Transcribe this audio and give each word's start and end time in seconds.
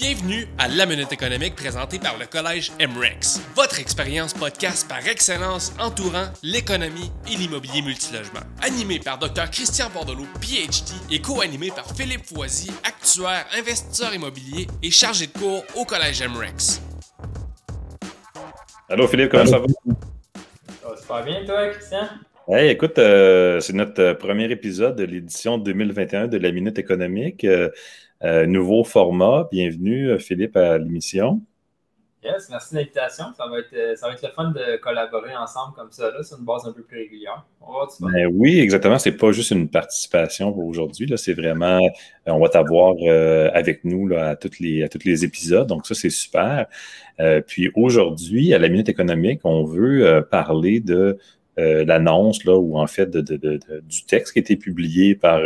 Bienvenue 0.00 0.46
à 0.56 0.66
La 0.66 0.86
Minute 0.86 1.12
économique 1.12 1.54
présentée 1.54 1.98
par 1.98 2.16
le 2.18 2.24
Collège 2.24 2.72
MREX, 2.80 3.38
votre 3.54 3.78
expérience 3.80 4.32
podcast 4.32 4.88
par 4.88 5.06
excellence 5.06 5.74
entourant 5.78 6.24
l'économie 6.42 7.12
et 7.30 7.36
l'immobilier 7.36 7.82
multilogement. 7.82 8.40
Animé 8.62 8.98
par 8.98 9.18
Dr 9.18 9.50
Christian 9.50 9.90
Bordelot, 9.92 10.24
PhD, 10.40 10.94
et 11.12 11.20
co-animé 11.20 11.68
par 11.68 11.84
Philippe 11.94 12.24
Foisy, 12.24 12.70
actuaire, 12.82 13.44
investisseur 13.58 14.14
immobilier 14.14 14.68
et 14.82 14.90
chargé 14.90 15.26
de 15.26 15.38
cours 15.38 15.64
au 15.76 15.84
Collège 15.84 16.22
MREX. 16.22 16.80
Allô 18.88 19.06
Philippe, 19.06 19.32
comment 19.32 19.44
ça 19.44 19.58
va? 19.58 19.66
Ça 19.66 20.88
va 20.88 20.96
super 20.96 21.24
bien, 21.24 21.44
toi, 21.44 21.68
Christian? 21.68 22.08
Hey, 22.48 22.70
écoute, 22.70 22.98
euh, 22.98 23.60
c'est 23.60 23.74
notre 23.74 24.00
euh, 24.00 24.14
premier 24.14 24.50
épisode 24.50 24.96
de 24.96 25.04
l'édition 25.04 25.58
2021 25.58 26.26
de 26.26 26.38
la 26.38 26.50
Minute 26.50 26.78
économique. 26.78 27.44
Euh, 27.44 27.68
euh, 28.22 28.44
nouveau 28.44 28.84
format. 28.84 29.48
Bienvenue, 29.50 30.10
euh, 30.10 30.18
Philippe, 30.18 30.54
à 30.54 30.76
l'émission. 30.76 31.40
Yes, 32.22 32.50
merci 32.50 32.74
de 32.74 32.80
l'invitation. 32.80 33.24
Ça, 33.34 33.46
va 33.46 33.60
être, 33.60 33.72
euh, 33.72 33.96
ça 33.96 34.08
va 34.08 34.12
être 34.12 34.22
le 34.22 34.28
fun 34.28 34.50
de 34.50 34.76
collaborer 34.76 35.34
ensemble 35.34 35.74
comme 35.74 35.90
ça, 35.90 36.10
là, 36.10 36.22
sur 36.22 36.38
une 36.38 36.44
base 36.44 36.66
un 36.66 36.72
peu 36.72 36.82
plus 36.82 36.98
régulière. 36.98 37.46
Ben 38.00 38.26
oui, 38.30 38.60
exactement. 38.60 38.98
C'est 38.98 39.12
pas 39.12 39.32
juste 39.32 39.52
une 39.52 39.70
participation 39.70 40.52
pour 40.52 40.66
aujourd'hui. 40.66 41.10
C'est 41.16 41.32
vraiment, 41.32 41.80
on 42.26 42.40
va 42.40 42.50
t'avoir 42.50 42.94
avec 43.54 43.84
nous 43.84 44.06
là, 44.06 44.30
à, 44.30 44.36
toutes 44.36 44.58
les, 44.58 44.82
à 44.82 44.90
tous 44.90 45.04
les 45.04 45.24
épisodes. 45.24 45.66
Donc, 45.66 45.86
ça, 45.86 45.94
c'est 45.94 46.10
super. 46.10 46.66
puis 47.46 47.70
aujourd'hui, 47.74 48.52
à 48.52 48.58
la 48.58 48.68
Minute 48.68 48.90
économique, 48.90 49.40
on 49.44 49.64
veut 49.64 50.26
parler 50.30 50.80
de 50.80 51.18
l'annonce, 51.56 52.44
là, 52.44 52.58
ou 52.58 52.78
en 52.78 52.86
fait 52.86 53.10
de, 53.10 53.20
du 53.80 54.04
texte 54.04 54.34
qui 54.34 54.40
a 54.40 54.42
été 54.42 54.56
publié 54.56 55.14
par 55.14 55.40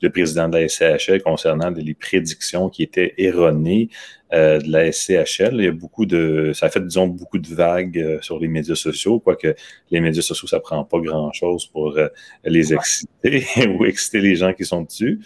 le 0.00 0.10
président 0.10 0.48
de 0.48 0.58
la 0.58 0.68
SCHL 0.68 1.22
concernant 1.22 1.70
les 1.70 1.94
prédictions 1.94 2.68
qui 2.68 2.82
étaient 2.82 3.14
erronées 3.18 3.88
euh, 4.32 4.60
de 4.60 4.70
la 4.70 4.92
SCHL. 4.92 5.54
Il 5.54 5.64
y 5.64 5.66
a 5.66 5.72
beaucoup 5.72 6.06
de, 6.06 6.52
ça 6.54 6.66
a 6.66 6.70
fait, 6.70 6.78
disons, 6.80 7.08
beaucoup 7.08 7.38
de 7.38 7.52
vagues 7.52 7.98
euh, 7.98 8.18
sur 8.22 8.38
les 8.38 8.46
médias 8.46 8.76
sociaux, 8.76 9.18
quoique 9.18 9.56
les 9.90 10.00
médias 10.00 10.22
sociaux, 10.22 10.46
ça 10.46 10.60
prend 10.60 10.84
pas 10.84 11.00
grand-chose 11.00 11.66
pour 11.66 11.98
euh, 11.98 12.06
les 12.44 12.72
exciter 12.72 13.44
ou 13.76 13.84
exciter 13.84 14.20
les 14.20 14.36
gens 14.36 14.52
qui 14.52 14.64
sont 14.64 14.82
dessus. 14.82 15.20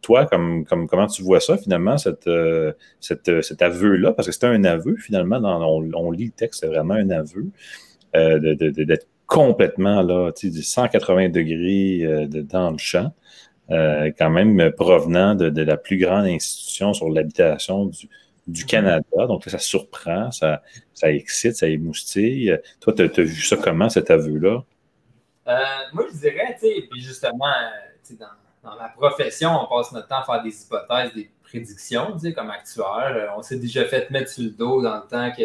toi, 0.00 0.24
comme, 0.24 0.64
comme, 0.64 0.88
comment 0.88 1.06
tu 1.08 1.22
vois 1.22 1.40
ça, 1.40 1.58
finalement, 1.58 1.98
cette, 1.98 2.28
cette, 3.00 3.42
cet 3.42 3.60
aveu-là? 3.60 4.12
Parce 4.12 4.28
que 4.28 4.32
c'était 4.32 4.46
un 4.46 4.64
aveu, 4.64 4.96
finalement, 4.96 5.38
dans, 5.38 5.62
on, 5.62 6.10
lit 6.10 6.26
le 6.26 6.30
texte, 6.30 6.60
c'est 6.60 6.68
vraiment 6.68 6.94
un 6.94 7.10
aveu 7.10 7.50
d'être 8.14 8.58
de, 8.58 8.84
de, 8.84 8.98
complètement 9.26 10.00
là, 10.00 10.32
tu 10.32 10.50
sais, 10.50 10.62
180 10.62 11.28
degrés 11.28 12.28
dans 12.50 12.70
le 12.70 12.78
champ. 12.78 13.12
Euh, 13.72 14.10
quand 14.18 14.28
même 14.28 14.70
provenant 14.72 15.34
de, 15.34 15.62
la 15.62 15.78
plus 15.78 15.96
grande 15.96 16.26
institution 16.26 16.92
sur 16.92 17.08
l'habitation 17.08 17.86
du, 17.86 18.06
du, 18.46 18.66
Canada. 18.66 19.26
Donc, 19.26 19.44
ça 19.46 19.58
surprend, 19.58 20.30
ça, 20.30 20.62
ça 20.92 21.10
excite, 21.10 21.56
ça 21.56 21.68
émoustille. 21.68 22.58
Toi, 22.80 22.92
tu 22.92 23.02
as, 23.02 23.22
vu 23.22 23.40
ça 23.40 23.56
comment, 23.56 23.88
cet 23.88 24.10
aveu-là? 24.10 24.62
Euh, 25.48 25.58
moi, 25.94 26.04
je 26.12 26.18
dirais, 26.18 26.54
tu 26.60 26.66
sais, 26.66 26.86
puis 26.90 27.00
justement, 27.00 27.46
dans, 28.10 28.26
dans 28.62 28.76
ma 28.76 28.88
profession, 28.90 29.50
on 29.62 29.74
passe 29.74 29.90
notre 29.92 30.08
temps 30.08 30.20
à 30.20 30.24
faire 30.24 30.42
des 30.42 30.62
hypothèses, 30.62 31.14
des 31.14 31.30
prédictions, 31.42 32.12
tu 32.12 32.26
sais, 32.26 32.32
comme 32.34 32.50
actuaire. 32.50 33.14
Euh, 33.14 33.26
on 33.38 33.42
s'est 33.42 33.58
déjà 33.58 33.86
fait 33.86 34.10
mettre 34.10 34.30
sur 34.30 34.44
le 34.44 34.50
dos 34.50 34.82
dans 34.82 34.96
le 34.96 35.08
temps 35.08 35.32
que 35.34 35.44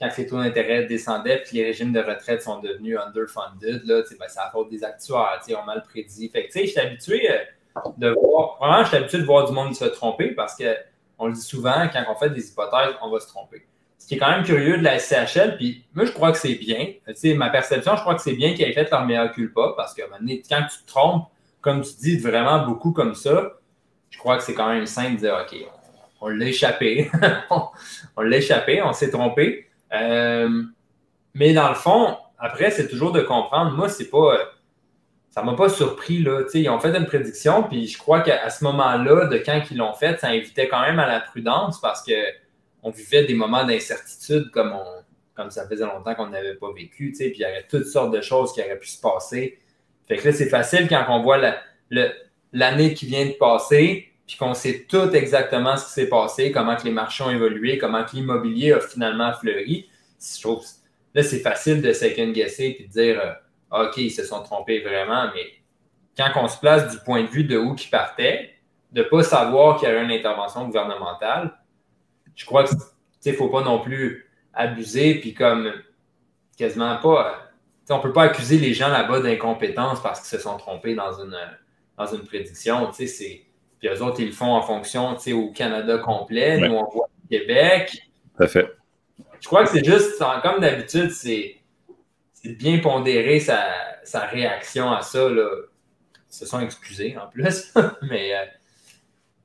quand 0.00 0.08
les 0.16 0.26
taux 0.26 0.38
d'intérêt 0.38 0.86
descendaient 0.86 1.42
puis 1.44 1.58
les 1.58 1.64
régimes 1.64 1.92
de 1.92 2.00
retraite 2.00 2.42
sont 2.42 2.58
devenus 2.60 2.98
underfunded, 2.98 3.84
là, 3.84 4.02
ben, 4.18 4.26
c'est 4.28 4.40
à 4.40 4.50
faute 4.50 4.68
des 4.68 4.82
actuaires, 4.82 5.40
on 5.50 5.64
mal 5.64 5.82
prédit. 5.82 6.28
Fait 6.28 6.46
que, 6.46 6.52
tu 6.52 6.60
sais, 6.60 6.66
je 6.66 6.70
suis 6.70 6.80
habitué 6.80 7.28
de 7.96 8.10
voir. 8.10 8.56
Vraiment, 8.60 8.82
je 8.82 8.88
suis 8.88 8.96
habitué 8.96 9.18
de 9.18 9.24
voir 9.24 9.46
du 9.46 9.52
monde 9.52 9.74
se 9.74 9.84
tromper 9.84 10.32
parce 10.32 10.56
qu'on 10.56 11.26
le 11.26 11.32
dit 11.32 11.40
souvent, 11.40 11.88
quand 11.92 12.04
on 12.08 12.14
fait 12.14 12.30
des 12.30 12.48
hypothèses, 12.48 12.94
on 13.02 13.10
va 13.10 13.20
se 13.20 13.28
tromper. 13.28 13.66
Ce 13.98 14.06
qui 14.06 14.14
est 14.14 14.18
quand 14.18 14.30
même 14.30 14.44
curieux 14.44 14.78
de 14.78 14.84
la 14.84 14.98
SCHL, 14.98 15.56
puis 15.56 15.84
moi, 15.94 16.04
je 16.04 16.12
crois 16.12 16.32
que 16.32 16.38
c'est 16.38 16.54
bien. 16.54 16.86
Tu 17.06 17.14
sais, 17.14 17.34
ma 17.34 17.50
perception, 17.50 17.96
je 17.96 18.00
crois 18.00 18.14
que 18.14 18.22
c'est 18.22 18.34
bien 18.34 18.54
qu'ils 18.54 18.66
aient 18.66 18.72
fait 18.72 18.90
leur 18.90 19.04
meilleur 19.04 19.32
culpa 19.32 19.74
parce 19.76 19.92
que 19.94 20.02
quand 20.02 20.62
tu 20.62 20.82
te 20.82 20.86
trompes, 20.86 21.26
comme 21.60 21.82
tu 21.82 21.90
dis, 22.00 22.16
vraiment 22.16 22.64
beaucoup 22.64 22.92
comme 22.92 23.14
ça, 23.14 23.52
je 24.10 24.18
crois 24.18 24.36
que 24.36 24.42
c'est 24.42 24.54
quand 24.54 24.68
même 24.68 24.86
simple 24.86 25.16
de 25.16 25.18
dire 25.18 25.38
OK, 25.44 25.58
on, 26.20 26.28
l'a 26.28 26.46
échappé. 26.46 27.10
on, 28.16 28.22
l'a 28.22 28.36
échappé, 28.38 28.80
on 28.82 28.92
s'est 28.92 29.10
trompé. 29.10 29.68
Euh, 29.92 30.62
mais 31.34 31.52
dans 31.52 31.68
le 31.68 31.74
fond, 31.74 32.16
après, 32.38 32.70
c'est 32.70 32.88
toujours 32.88 33.12
de 33.12 33.20
comprendre. 33.20 33.72
Moi, 33.72 33.88
c'est 33.88 34.08
pas 34.08 34.38
ça 35.38 35.44
m'a 35.44 35.54
pas 35.54 35.68
surpris. 35.68 36.18
Là. 36.18 36.42
ils 36.52 36.68
ont 36.68 36.80
fait 36.80 36.96
une 36.96 37.06
prédiction, 37.06 37.62
puis 37.62 37.86
je 37.86 37.96
crois 37.96 38.22
qu'à 38.22 38.50
ce 38.50 38.64
moment-là, 38.64 39.26
de 39.26 39.38
quand 39.38 39.62
ils 39.70 39.76
l'ont 39.76 39.94
fait, 39.94 40.18
ça 40.18 40.30
invitait 40.30 40.66
quand 40.66 40.80
même 40.80 40.98
à 40.98 41.06
la 41.06 41.20
prudence 41.20 41.80
parce 41.80 42.04
qu'on 42.04 42.90
vivait 42.90 43.24
des 43.24 43.34
moments 43.34 43.64
d'incertitude 43.64 44.50
comme, 44.50 44.74
comme 45.36 45.52
ça 45.52 45.68
faisait 45.68 45.84
longtemps 45.84 46.16
qu'on 46.16 46.26
n'avait 46.26 46.56
pas 46.56 46.72
vécu. 46.72 47.12
Puis 47.16 47.30
il 47.36 47.38
y 47.38 47.44
avait 47.44 47.64
toutes 47.70 47.86
sortes 47.86 48.12
de 48.12 48.20
choses 48.20 48.52
qui 48.52 48.60
auraient 48.62 48.80
pu 48.80 48.88
se 48.88 49.00
passer. 49.00 49.60
Fait 50.08 50.16
que 50.16 50.26
là, 50.26 50.32
c'est 50.32 50.48
facile 50.48 50.88
quand 50.88 51.04
on 51.08 51.22
voit 51.22 51.38
l'année 52.52 52.94
qui 52.94 53.06
vient 53.06 53.26
de 53.26 53.36
passer, 53.38 54.08
puis 54.26 54.36
qu'on 54.38 54.54
sait 54.54 54.86
tout 54.88 55.10
exactement 55.12 55.76
ce 55.76 55.86
qui 55.86 55.92
s'est 55.92 56.08
passé, 56.08 56.50
comment 56.50 56.74
que 56.74 56.82
les 56.82 56.90
marchés 56.90 57.22
ont 57.22 57.30
évolué, 57.30 57.78
comment 57.78 58.04
que 58.04 58.16
l'immobilier 58.16 58.72
a 58.72 58.80
finalement 58.80 59.32
fleuri. 59.34 59.88
là, 61.14 61.22
c'est 61.22 61.38
facile 61.38 61.80
de 61.80 61.92
second 61.92 62.32
guesser 62.32 62.76
et 62.80 62.82
de 62.82 62.88
dire. 62.88 63.20
Euh, 63.24 63.32
OK, 63.70 63.96
ils 63.98 64.10
se 64.10 64.24
sont 64.24 64.42
trompés 64.42 64.80
vraiment, 64.80 65.30
mais 65.34 65.46
quand 66.16 66.30
on 66.42 66.48
se 66.48 66.58
place 66.58 66.90
du 66.90 66.98
point 67.04 67.22
de 67.22 67.28
vue 67.28 67.44
de 67.44 67.56
où 67.56 67.74
ils 67.74 67.90
partaient, 67.90 68.54
de 68.92 69.02
ne 69.02 69.08
pas 69.08 69.22
savoir 69.22 69.78
qu'il 69.78 69.88
y 69.88 69.92
avait 69.92 70.04
une 70.04 70.10
intervention 70.10 70.66
gouvernementale, 70.66 71.58
je 72.34 72.46
crois 72.46 72.64
qu'il 72.64 73.32
ne 73.32 73.36
faut 73.36 73.48
pas 73.48 73.62
non 73.62 73.80
plus 73.80 74.30
abuser, 74.54 75.16
puis 75.16 75.34
comme 75.34 75.72
quasiment 76.56 76.96
pas. 76.96 77.44
On 77.90 77.96
ne 77.96 78.02
peut 78.02 78.12
pas 78.12 78.24
accuser 78.24 78.58
les 78.58 78.74
gens 78.74 78.88
là-bas 78.88 79.20
d'incompétence 79.20 80.02
parce 80.02 80.20
qu'ils 80.20 80.38
se 80.38 80.42
sont 80.42 80.58
trompés 80.58 80.94
dans 80.94 81.12
une, 81.22 81.36
dans 81.96 82.06
une 82.06 82.22
prédiction. 82.22 82.90
Puis 82.90 83.88
eux 83.88 84.02
autres, 84.02 84.20
ils 84.20 84.26
le 84.26 84.32
font 84.32 84.52
en 84.52 84.60
fonction 84.60 85.16
au 85.16 85.52
Canada 85.52 85.98
complet. 85.98 86.58
Nous, 86.58 86.74
on 86.74 86.84
voit 86.90 87.08
le 87.22 87.38
Québec. 87.38 87.98
Parfait. 88.36 88.70
Je 89.40 89.46
crois 89.46 89.64
que 89.64 89.70
c'est 89.70 89.84
juste, 89.84 90.22
comme 90.42 90.60
d'habitude, 90.60 91.10
c'est 91.12 91.57
c'est 92.42 92.52
bien 92.52 92.78
pondérer 92.78 93.40
sa, 93.40 93.66
sa, 94.04 94.20
réaction 94.26 94.90
à 94.92 95.02
ça. 95.02 95.28
Là. 95.28 95.48
Ils 96.30 96.34
se 96.34 96.46
sont 96.46 96.60
excusés 96.60 97.16
en 97.16 97.28
plus. 97.28 97.72
Mais 98.02 98.34
euh, 98.34 98.44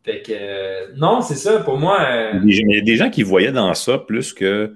fait 0.04 0.22
que 0.22 0.34
euh, 0.34 0.88
non, 0.96 1.22
c'est 1.22 1.36
ça. 1.36 1.60
Pour 1.60 1.78
moi. 1.78 2.02
Euh, 2.02 2.40
il 2.46 2.76
y 2.76 2.80
a 2.80 2.82
des 2.82 2.96
gens 2.96 3.10
qui 3.10 3.24
voyaient 3.24 3.52
dans 3.52 3.74
ça 3.74 3.98
plus 3.98 4.34
que 4.34 4.76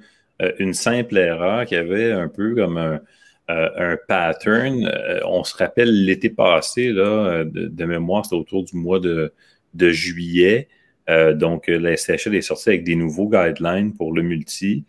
une 0.59 0.75
simple 0.75 1.17
erreur, 1.17 1.66
qui 1.66 1.75
avait 1.75 2.11
un 2.11 2.27
peu 2.27 2.53
comme 2.53 2.77
un, 2.77 3.01
un 3.47 3.97
pattern. 4.07 4.88
on 5.25 5.44
se 5.44 5.57
rappelle 5.57 6.06
l'été 6.06 6.29
passé, 6.29 6.91
là, 6.91 7.44
de, 7.44 7.85
mémoire, 7.85 8.23
c'était 8.23 8.35
autour 8.35 8.63
du 8.63 8.77
mois 8.77 9.00
de, 9.00 9.33
de 9.73 9.89
juillet. 9.89 10.67
donc, 11.07 11.66
la 11.67 11.97
SHL 11.97 12.35
est 12.35 12.41
sortie 12.41 12.69
avec 12.69 12.83
des 12.83 12.94
nouveaux 12.94 13.27
guidelines 13.27 13.95
pour 13.95 14.13
le 14.13 14.22
multi. 14.22 14.85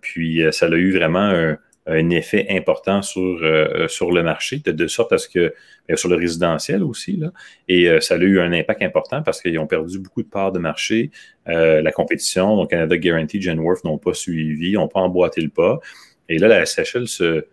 puis, 0.00 0.42
ça 0.52 0.66
a 0.66 0.76
eu 0.76 0.92
vraiment 0.92 1.28
un, 1.28 1.58
un 1.86 2.10
effet 2.10 2.46
important 2.50 3.02
sur, 3.02 3.38
euh, 3.42 3.88
sur 3.88 4.12
le 4.12 4.22
marché, 4.22 4.58
de, 4.64 4.86
sorte 4.86 5.12
à 5.12 5.18
ce 5.18 5.28
que, 5.28 5.52
ben, 5.88 5.96
sur 5.96 6.08
le 6.08 6.16
résidentiel 6.16 6.82
aussi, 6.82 7.16
là, 7.16 7.32
et 7.68 7.88
euh, 7.88 8.00
ça 8.00 8.14
a 8.14 8.18
eu 8.18 8.40
un 8.40 8.52
impact 8.52 8.82
important 8.82 9.22
parce 9.22 9.42
qu'ils 9.42 9.58
ont 9.58 9.66
perdu 9.66 9.98
beaucoup 9.98 10.22
de 10.22 10.28
parts 10.28 10.52
de 10.52 10.60
marché. 10.60 11.10
Euh, 11.48 11.82
la 11.82 11.90
compétition, 11.90 12.56
donc 12.56 12.70
Canada 12.70 12.96
Guarantee, 12.96 13.42
Genworth 13.42 13.84
n'ont 13.84 13.98
pas 13.98 14.14
suivi, 14.14 14.74
n'ont 14.74 14.88
pas 14.88 15.00
emboîté 15.00 15.40
le 15.40 15.48
pas. 15.48 15.80
Et 16.28 16.38
là, 16.38 16.46
la 16.46 16.64
SHL 16.64 17.08
se, 17.08 17.44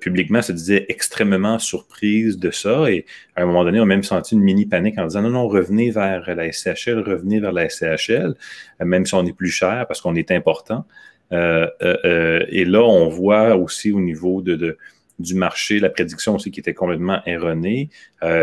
publiquement 0.00 0.40
se 0.40 0.52
disait 0.52 0.86
extrêmement 0.88 1.58
surprise 1.58 2.38
de 2.38 2.50
ça 2.50 2.90
et 2.90 3.04
à 3.36 3.42
un 3.42 3.46
moment 3.46 3.62
donné, 3.62 3.78
on 3.78 3.82
a 3.82 3.86
même 3.86 4.02
senti 4.02 4.34
une 4.34 4.40
mini 4.40 4.64
panique 4.64 4.98
en 4.98 5.06
disant 5.06 5.22
non, 5.22 5.30
non, 5.30 5.48
revenez 5.48 5.90
vers 5.90 6.34
la 6.34 6.50
SCHL, 6.50 7.00
revenez 7.00 7.40
vers 7.40 7.52
la 7.52 7.68
SCHL, 7.68 8.34
même 8.80 9.04
si 9.04 9.14
on 9.14 9.24
est 9.26 9.36
plus 9.36 9.50
cher 9.50 9.84
parce 9.86 10.00
qu'on 10.00 10.14
est 10.14 10.30
important. 10.30 10.86
Euh, 11.32 11.68
euh, 11.82 11.96
euh, 12.04 12.46
et 12.48 12.64
là, 12.64 12.82
on 12.82 13.08
voit 13.08 13.56
aussi 13.56 13.92
au 13.92 14.00
niveau 14.00 14.42
de, 14.42 14.76
du 15.18 15.34
marché, 15.34 15.80
la 15.80 15.90
prédiction 15.90 16.36
aussi 16.36 16.50
qui 16.50 16.60
était 16.60 16.74
complètement 16.74 17.20
erronée. 17.26 17.88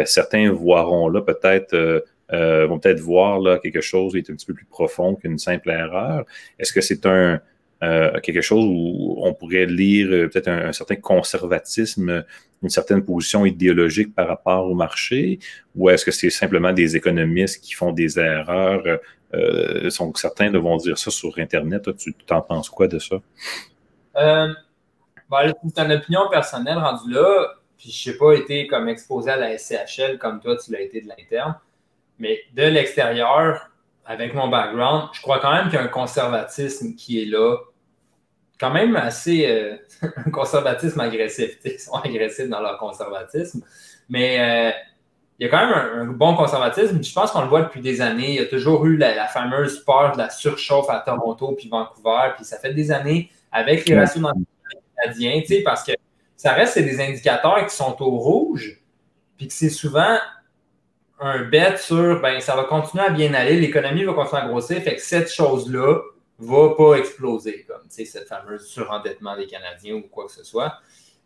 certains 0.05 0.51
voiront 0.51 1.07
là 1.09 1.21
peut-être, 1.21 2.03
vont 2.31 2.79
peut-être 2.79 2.99
voir 2.99 3.39
là 3.39 3.59
quelque 3.59 3.81
chose 3.81 4.13
qui 4.13 4.19
est 4.19 4.29
un 4.29 4.35
petit 4.35 4.45
peu 4.45 4.53
plus 4.53 4.65
profond 4.65 5.15
qu'une 5.15 5.37
simple 5.37 5.69
erreur. 5.69 6.25
Est-ce 6.59 6.73
que 6.73 6.81
c'est 6.81 7.05
un 7.05 7.39
quelque 8.23 8.41
chose 8.41 8.63
où 8.65 9.15
on 9.17 9.33
pourrait 9.33 9.65
lire 9.65 10.29
peut-être 10.29 10.47
un, 10.47 10.71
certain 10.71 10.95
conservatisme, 10.95 12.23
une 12.61 12.69
certaine 12.69 13.03
position 13.03 13.45
idéologique 13.45 14.15
par 14.15 14.29
rapport 14.29 14.65
au 14.65 14.73
marché, 14.73 15.37
ou 15.75 15.89
est-ce 15.89 16.05
que 16.05 16.11
c'est 16.11 16.29
simplement 16.29 16.71
des 16.71 16.95
économistes 16.95 17.61
qui 17.61 17.73
font 17.73 17.91
des 17.91 18.17
erreurs 18.17 18.99
euh, 19.33 19.89
certains 20.15 20.51
vont 20.51 20.77
dire 20.77 20.97
ça 20.97 21.11
sur 21.11 21.37
Internet. 21.37 21.95
Tu 21.97 22.13
t'en 22.13 22.41
penses 22.41 22.69
quoi 22.69 22.87
de 22.87 22.99
ça? 22.99 23.15
Euh, 24.17 24.53
ben, 25.29 25.53
c'est 25.75 25.83
une 25.83 25.91
opinion 25.91 26.29
personnelle 26.29 26.77
rendue 26.77 27.11
là. 27.11 27.55
Puis 27.77 27.91
je 27.91 28.11
n'ai 28.11 28.17
pas 28.17 28.33
été 28.33 28.67
comme 28.67 28.87
exposé 28.87 29.31
à 29.31 29.37
la 29.37 29.57
SCHL 29.57 30.17
comme 30.19 30.39
toi, 30.39 30.55
tu 30.57 30.71
l'as 30.71 30.81
été 30.81 31.01
de 31.01 31.07
l'interne. 31.07 31.55
Mais 32.19 32.39
de 32.53 32.63
l'extérieur, 32.63 33.69
avec 34.05 34.33
mon 34.33 34.47
background, 34.47 35.09
je 35.13 35.21
crois 35.21 35.39
quand 35.39 35.51
même 35.51 35.65
qu'il 35.65 35.75
y 35.75 35.77
a 35.77 35.83
un 35.83 35.87
conservatisme 35.87 36.95
qui 36.95 37.21
est 37.21 37.25
là, 37.25 37.57
quand 38.59 38.71
même 38.71 38.95
assez 38.95 39.47
euh, 39.47 39.75
un 40.15 40.29
conservatisme 40.29 40.99
agressif. 40.99 41.57
Ils 41.65 41.79
sont 41.79 41.93
agressifs 42.03 42.49
dans 42.49 42.61
leur 42.61 42.77
conservatisme, 42.77 43.63
mais 44.07 44.73
il 45.39 45.45
y 45.45 45.49
a 45.49 45.51
quand 45.51 45.65
même 45.65 45.73
un, 45.73 46.05
bon 46.05 46.35
conservatisme. 46.35 47.03
Je 47.03 47.13
pense 47.13 47.31
qu'on 47.31 47.41
le 47.41 47.47
voit 47.47 47.63
depuis 47.63 47.81
des 47.81 48.01
années. 48.01 48.29
Il 48.29 48.35
y 48.35 48.39
a 48.39 48.45
toujours 48.45 48.85
eu 48.85 48.97
la, 48.97 49.27
fameuse 49.27 49.83
peur 49.83 50.13
de 50.13 50.17
la 50.19 50.29
surchauffe 50.29 50.89
à 50.89 50.99
Toronto 50.99 51.53
puis 51.57 51.69
Vancouver, 51.69 52.33
puis 52.35 52.45
ça 52.45 52.57
fait 52.57 52.73
des 52.73 52.91
années 52.91 53.29
avec 53.51 53.87
les 53.87 53.97
ratios 53.97 54.25
canadiens, 55.01 55.41
parce 55.63 55.83
que 55.83 55.91
ça 56.35 56.53
reste 56.53 56.77
des 56.79 56.99
indicateurs 57.01 57.65
qui 57.65 57.75
sont 57.75 57.95
au 58.01 58.17
rouge, 58.17 58.81
puis 59.37 59.47
que 59.47 59.53
c'est 59.53 59.69
souvent 59.69 60.17
un 61.19 61.43
bet 61.43 61.77
sur 61.77 62.21
ben, 62.21 62.39
ça 62.41 62.55
va 62.55 62.63
continuer 62.65 63.05
à 63.05 63.09
bien 63.09 63.33
aller, 63.33 63.59
l'économie 63.59 64.03
va 64.03 64.13
continuer 64.13 64.41
à 64.41 64.47
grossir, 64.47 64.81
fait 64.81 64.95
que 64.95 65.01
cette 65.01 65.31
chose-là 65.31 66.01
va 66.39 66.75
pas 66.75 66.95
exploser, 66.95 67.65
comme 67.67 67.83
cette 67.89 68.27
fameuse 68.27 68.65
surendettement 68.67 69.37
des 69.37 69.47
Canadiens 69.47 69.95
ou 69.95 70.01
quoi 70.01 70.25
que 70.25 70.31
ce 70.31 70.43
soit. 70.43 70.73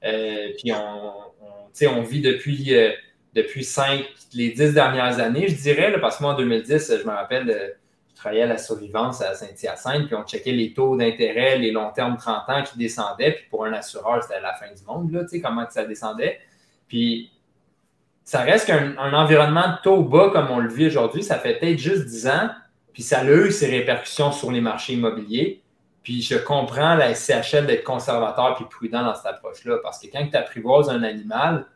Euh, 0.03 0.49
puis 0.57 0.71
on, 0.71 1.11
on, 1.41 1.87
on, 1.87 2.01
vit 2.03 2.21
depuis, 2.21 2.75
euh, 2.75 2.91
depuis 3.33 3.63
cinq, 3.63 4.05
les 4.33 4.49
dix 4.49 4.73
dernières 4.73 5.19
années, 5.19 5.47
je 5.47 5.55
dirais, 5.55 5.99
parce 5.99 6.17
que 6.17 6.23
moi 6.23 6.33
en 6.33 6.37
2010, 6.37 6.93
je 7.01 7.07
me 7.07 7.13
rappelle, 7.13 7.49
euh, 7.49 7.69
je 8.09 8.15
travaillais 8.15 8.43
à 8.43 8.47
la 8.47 8.57
survivance 8.57 9.21
à 9.21 9.35
Saint-Hyacinthe, 9.35 10.07
puis 10.07 10.15
on 10.15 10.23
checkait 10.23 10.51
les 10.51 10.73
taux 10.73 10.97
d'intérêt, 10.97 11.57
les 11.57 11.71
longs 11.71 11.91
termes 11.91 12.17
30 12.17 12.49
ans 12.49 12.63
qui 12.63 12.77
descendaient, 12.77 13.33
puis 13.33 13.45
pour 13.49 13.65
un 13.65 13.73
assureur, 13.73 14.23
c'était 14.23 14.41
la 14.41 14.53
fin 14.53 14.67
du 14.67 14.83
monde, 14.87 15.11
là, 15.11 15.21
comment 15.43 15.65
que 15.65 15.73
ça 15.73 15.85
descendait. 15.85 16.39
Puis 16.87 17.31
ça 18.23 18.41
reste 18.41 18.67
qu'un 18.67 19.13
environnement 19.13 19.69
de 19.69 19.81
taux 19.83 20.03
bas 20.03 20.29
comme 20.33 20.49
on 20.49 20.59
le 20.59 20.69
vit 20.69 20.87
aujourd'hui, 20.87 21.23
ça 21.23 21.37
fait 21.37 21.59
peut-être 21.59 21.77
juste 21.77 22.05
10 22.05 22.27
ans, 22.27 22.49
puis 22.91 23.03
ça 23.03 23.19
a 23.19 23.25
eu 23.25 23.51
ses 23.51 23.67
répercussions 23.67 24.31
sur 24.31 24.51
les 24.51 24.61
marchés 24.61 24.93
immobiliers. 24.93 25.61
Puis 26.01 26.21
je 26.21 26.35
comprends 26.35 26.95
la 26.95 27.13
SCHL 27.13 27.67
d'être 27.67 27.83
conservateur 27.83 28.55
puis 28.55 28.65
prudent 28.69 29.03
dans 29.03 29.13
cette 29.13 29.27
approche-là, 29.27 29.77
parce 29.83 29.99
que 29.99 30.07
quand 30.11 30.27
tu 30.27 30.35
apprivoises 30.35 30.89
un 30.89 31.03
animal, 31.03 31.67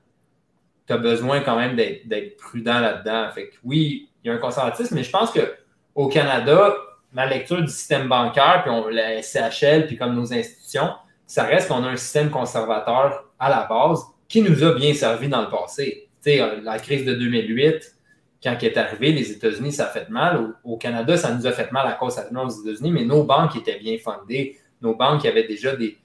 tu 0.91 0.95
as 0.95 0.97
besoin 0.97 1.39
quand 1.39 1.55
même 1.55 1.75
d'être 1.75 2.37
prudent 2.37 2.79
là-dedans. 2.79 3.29
Fait 3.33 3.47
que 3.47 3.55
oui, 3.63 4.09
il 4.23 4.27
y 4.27 4.31
a 4.31 4.33
un 4.33 4.39
conservatisme, 4.39 4.95
mais 4.95 5.03
je 5.03 5.09
pense 5.09 5.31
qu'au 5.31 6.07
Canada, 6.09 6.75
ma 7.13 7.25
lecture 7.25 7.61
du 7.61 7.69
système 7.69 8.09
bancaire, 8.09 8.63
puis 8.65 8.93
la 8.93 9.21
SCHL, 9.21 9.87
puis 9.87 9.97
comme 9.97 10.15
nos 10.15 10.33
institutions, 10.33 10.89
ça 11.25 11.43
reste 11.43 11.69
qu'on 11.69 11.83
a 11.83 11.87
un 11.87 11.95
système 11.95 12.29
conservateur 12.29 13.25
à 13.39 13.49
la 13.49 13.65
base 13.69 14.03
qui 14.27 14.41
nous 14.41 14.63
a 14.63 14.73
bien 14.73 14.93
servi 14.93 15.29
dans 15.29 15.41
le 15.41 15.49
passé. 15.49 16.09
Euh, 16.27 16.59
la 16.61 16.77
crise 16.77 17.05
de 17.05 17.13
2008, 17.13 17.95
quand 18.43 18.57
elle 18.59 18.67
est 18.67 18.77
arrivée, 18.77 19.11
les 19.13 19.31
États-Unis, 19.31 19.71
ça 19.71 19.85
a 19.85 19.89
fait 19.89 20.09
mal. 20.09 20.55
Au, 20.63 20.77
Canada, 20.77 21.15
ça 21.15 21.33
nous 21.33 21.47
a 21.47 21.51
fait 21.51 21.71
mal 21.71 21.87
à 21.87 21.93
cause 21.93 22.15
de 22.15 22.37
aux 22.37 22.49
États-Unis, 22.49 22.91
mais 22.91 23.05
nos 23.05 23.23
banques 23.23 23.55
étaient 23.55 23.79
bien 23.79 23.97
fondées. 23.97 24.57
Nos 24.81 24.95
banques 24.95 25.25
avaient 25.25 25.47
déjà 25.47 25.75
des, 25.75 25.97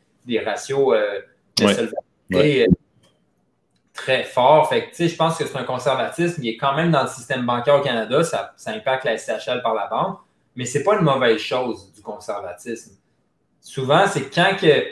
ratios 0.44 0.94
euh, 0.94 1.21
de 1.59 1.67
solvabilité 1.67 2.62
euh, 2.62 2.67
très 3.96 4.25
forts. 4.25 4.69
Fait 4.69 4.90
je 4.98 5.16
pense 5.16 5.37
que 5.37 5.46
c'est 5.46 5.56
un 5.56 5.64
conservatisme 5.64 6.40
qui 6.40 6.50
est 6.50 6.56
quand 6.56 6.75
même 6.75 6.90
dans 6.90 7.02
le 7.02 7.08
système 7.08 7.44
bancaire 7.44 7.76
au 7.76 7.81
Canada. 7.81 8.22
Ça, 8.22 8.54
impacte 8.66 9.04
la 9.04 9.16
SHL 9.16 9.62
par 9.62 9.75
la 9.75 9.87
banque, 9.88 10.19
mais 10.54 10.64
ce 10.64 10.78
n'est 10.78 10.84
pas 10.84 10.96
une 10.96 11.04
mauvaise 11.04 11.38
chose 11.38 11.93
du 11.93 12.02
conservatisme. 12.02 12.96
Souvent, 13.60 14.06
c'est 14.06 14.32
quand, 14.32 14.56
que, 14.60 14.84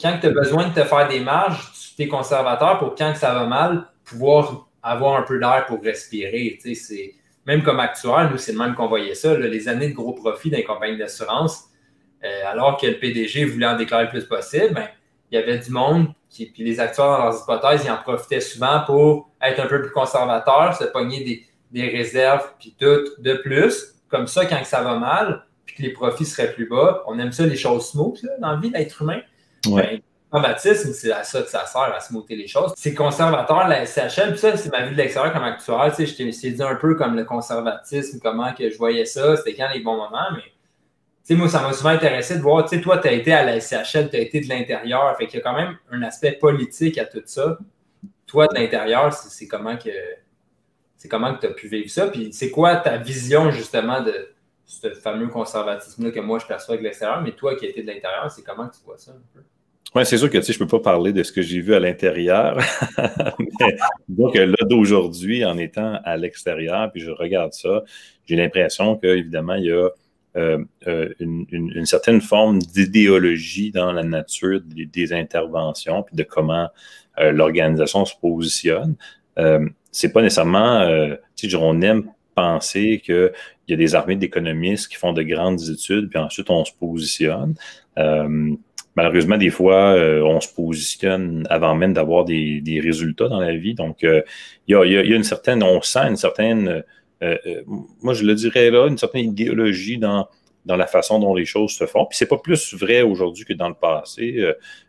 quand 0.00 0.18
tu 0.20 0.26
as 0.26 0.30
besoin 0.30 0.68
de 0.68 0.74
te 0.74 0.84
faire 0.84 1.08
des 1.08 1.20
marges, 1.20 1.70
tu 1.96 2.02
es 2.02 2.08
conservateur 2.08 2.78
pour 2.78 2.94
quand 2.94 3.12
que 3.12 3.18
ça 3.18 3.34
va 3.34 3.44
mal, 3.44 3.86
pouvoir 4.04 4.68
avoir 4.82 5.18
un 5.18 5.22
peu 5.22 5.38
d'air 5.38 5.64
pour 5.66 5.82
respirer. 5.82 6.58
C'est, 6.62 7.14
même 7.46 7.62
comme 7.62 7.80
actuel, 7.80 8.28
nous, 8.30 8.38
c'est 8.38 8.52
le 8.52 8.58
même 8.58 8.74
qu'on 8.74 8.86
voyait 8.86 9.14
ça. 9.14 9.36
les 9.36 9.68
années 9.68 9.88
de 9.88 9.94
gros 9.94 10.12
profit 10.12 10.50
dans 10.50 10.56
les 10.56 10.64
compagnies 10.64 10.96
d'assurance, 10.96 11.64
euh, 12.24 12.46
alors 12.46 12.80
que 12.80 12.86
le 12.86 12.98
PDG 12.98 13.44
voulait 13.44 13.66
en 13.66 13.76
déclarer 13.76 14.04
le 14.04 14.10
plus 14.10 14.24
possible, 14.24 14.72
ben, 14.72 14.88
il 15.34 15.40
y 15.40 15.42
avait 15.42 15.58
du 15.58 15.70
monde, 15.70 16.06
qui, 16.30 16.46
puis 16.46 16.62
les 16.62 16.78
acteurs 16.78 17.18
dans 17.18 17.24
leurs 17.24 17.42
hypothèses, 17.42 17.82
ils 17.84 17.90
en 17.90 17.96
profitaient 17.96 18.40
souvent 18.40 18.82
pour 18.86 19.30
être 19.42 19.60
un 19.60 19.66
peu 19.66 19.82
plus 19.82 19.90
conservateurs, 19.90 20.76
se 20.76 20.84
pogner 20.84 21.44
des, 21.72 21.88
réserves, 21.88 22.52
puis 22.60 22.76
tout 22.78 23.08
de 23.18 23.34
plus. 23.34 23.94
Comme 24.08 24.28
ça, 24.28 24.46
quand 24.46 24.62
ça 24.64 24.82
va 24.82 24.96
mal, 24.96 25.44
puis 25.66 25.74
que 25.74 25.82
les 25.82 25.92
profits 25.92 26.24
seraient 26.24 26.52
plus 26.52 26.68
bas, 26.68 27.02
on 27.08 27.18
aime 27.18 27.32
ça, 27.32 27.44
les 27.46 27.56
choses 27.56 27.90
smooth 27.90 28.20
dans 28.38 28.52
la 28.52 28.60
vie 28.60 28.70
d'être 28.70 29.02
humain. 29.02 29.20
Ben, 29.66 30.00
conservatisme, 30.30 30.92
c'est 30.92 31.10
à 31.10 31.24
ça 31.24 31.42
que 31.42 31.50
ça 31.50 31.66
sert, 31.66 31.92
à 31.92 31.98
se 31.98 32.12
monter 32.12 32.36
les 32.36 32.46
choses. 32.46 32.72
C'est 32.76 32.94
conservateur, 32.94 33.66
la 33.66 33.84
SHL, 33.84 34.30
puis 34.30 34.38
ça, 34.38 34.56
c'est 34.56 34.70
ma 34.70 34.86
vie 34.86 34.92
de 34.92 34.96
l'extérieur 34.96 35.32
comme 35.32 35.42
actuel. 35.42 35.90
Tu 35.90 36.06
sais, 36.06 36.06
je 36.06 36.40
t'ai 36.40 36.50
dit 36.52 36.62
un 36.62 36.76
peu 36.76 36.94
comme 36.94 37.16
le 37.16 37.24
conservatisme, 37.24 38.20
comment 38.22 38.52
que 38.52 38.70
je 38.70 38.78
voyais 38.78 39.04
ça, 39.04 39.36
c'était 39.36 39.54
quand 39.54 39.68
les 39.74 39.80
bons 39.80 39.96
moments, 39.96 40.30
mais 40.32 40.53
sais, 41.24 41.34
moi, 41.34 41.48
ça 41.48 41.62
m'a 41.62 41.72
souvent 41.72 41.90
intéressé 41.90 42.36
de 42.36 42.42
voir, 42.42 42.68
tu 42.68 42.76
sais, 42.76 42.82
toi, 42.82 42.98
tu 42.98 43.08
as 43.08 43.12
été 43.12 43.32
à 43.32 43.44
la 43.44 43.58
SHL, 43.58 44.10
tu 44.10 44.16
as 44.16 44.20
été 44.20 44.40
de 44.40 44.48
l'intérieur, 44.48 45.16
fait 45.16 45.26
qu'il 45.26 45.38
y 45.38 45.42
a 45.42 45.44
quand 45.44 45.56
même 45.56 45.76
un 45.90 46.02
aspect 46.02 46.32
politique 46.32 46.98
à 46.98 47.06
tout 47.06 47.22
ça. 47.24 47.58
Toi, 48.26 48.46
de 48.48 48.54
l'intérieur, 48.54 49.12
c'est 49.12 49.48
comment 49.48 49.76
que 49.76 49.90
c'est 50.96 51.08
comment 51.08 51.34
que 51.34 51.40
tu 51.40 51.46
as 51.46 51.50
pu 51.50 51.68
vivre 51.68 51.90
ça, 51.90 52.08
puis 52.08 52.32
c'est 52.32 52.50
quoi 52.50 52.76
ta 52.76 52.96
vision, 52.96 53.50
justement, 53.50 54.02
de 54.02 54.34
ce 54.64 54.90
fameux 54.94 55.28
conservatisme-là 55.28 56.10
que 56.10 56.20
moi, 56.20 56.38
je 56.38 56.46
perçois 56.46 56.76
de 56.76 56.82
l'extérieur, 56.82 57.20
mais 57.20 57.32
toi 57.32 57.56
qui 57.56 57.66
été 57.66 57.82
de 57.82 57.86
l'intérieur, 57.86 58.30
c'est 58.30 58.42
comment 58.42 58.68
tu 58.68 58.78
vois 58.84 58.96
ça 58.96 59.12
un 59.12 59.22
peu? 59.34 59.40
Oui, 59.94 60.04
c'est 60.04 60.18
sûr 60.18 60.28
que 60.28 60.38
tu 60.38 60.44
sais, 60.44 60.52
je 60.52 60.58
ne 60.58 60.64
peux 60.64 60.78
pas 60.78 60.90
parler 60.92 61.12
de 61.12 61.22
ce 61.22 61.30
que 61.30 61.40
j'ai 61.40 61.60
vu 61.60 61.72
à 61.72 61.78
l'intérieur. 61.78 62.58
donc 64.08 64.34
là, 64.34 64.56
d'aujourd'hui, 64.62 65.44
en 65.44 65.56
étant 65.56 66.00
à 66.04 66.16
l'extérieur, 66.16 66.90
puis 66.90 67.00
je 67.00 67.12
regarde 67.12 67.52
ça, 67.52 67.84
j'ai 68.26 68.34
l'impression 68.34 68.96
qu'évidemment, 68.96 69.54
il 69.54 69.66
y 69.66 69.72
a 69.72 69.90
euh, 70.36 70.64
euh, 70.86 71.08
une, 71.20 71.86
certaine 71.86 72.20
forme 72.20 72.58
d'idéologie 72.58 73.70
dans 73.70 73.92
la 73.92 74.02
nature 74.02 74.60
des, 74.64 75.12
interventions, 75.12 76.02
puis 76.02 76.16
de 76.16 76.22
comment 76.22 76.68
euh, 77.18 77.32
l'organisation 77.32 78.04
se 78.04 78.14
positionne. 78.20 78.96
c'est 79.90 80.12
pas 80.12 80.22
nécessairement, 80.22 80.88
tu 81.36 81.50
sais, 81.50 81.56
on 81.56 81.80
aime 81.80 82.10
penser 82.34 83.00
qu'il 83.04 83.32
y 83.68 83.72
a 83.72 83.76
des 83.76 83.94
armées 83.94 84.16
d'économistes 84.16 84.88
qui 84.88 84.96
font 84.96 85.12
de 85.12 85.22
grandes 85.22 85.62
études, 85.68 86.10
puis 86.10 86.18
ensuite 86.18 86.50
on 86.50 86.64
se 86.64 86.72
positionne 86.72 87.54
malheureusement, 88.96 89.36
des 89.36 89.50
fois, 89.50 89.94
euh, 89.94 90.22
on 90.22 90.40
se 90.40 90.52
positionne 90.52 91.46
avant 91.50 91.74
même 91.74 91.92
d'avoir 91.92 92.24
des, 92.24 92.80
résultats 92.82 93.28
dans 93.28 93.40
la 93.40 93.54
vie. 93.56 93.74
Donc, 93.74 94.04
euh, 94.04 94.22
il 94.68 94.72
y, 94.72 94.96
a, 94.96 95.02
une 95.02 95.24
certaine, 95.24 95.62
on 95.62 95.82
sent 95.82 96.08
une 96.08 96.16
certaine, 96.16 96.68
euh, 96.68 96.80
moi 98.02 98.14
je 98.14 98.24
le 98.24 98.34
dirais 98.34 98.70
là, 98.70 98.86
une 98.86 98.98
certaine 98.98 99.26
idéologie 99.26 99.98
dans, 99.98 100.28
dans 100.66 100.76
la 100.76 100.86
façon 100.86 101.18
dont 101.18 101.34
les 101.34 101.44
choses 101.44 101.72
se 101.72 101.86
font. 101.86 102.06
Puis 102.06 102.18
c'est 102.18 102.28
pas 102.28 102.38
plus 102.38 102.74
vrai 102.74 103.02
aujourd'hui 103.02 103.44
que 103.44 103.52
dans 103.52 103.68
le 103.68 103.74
passé. 103.74 104.44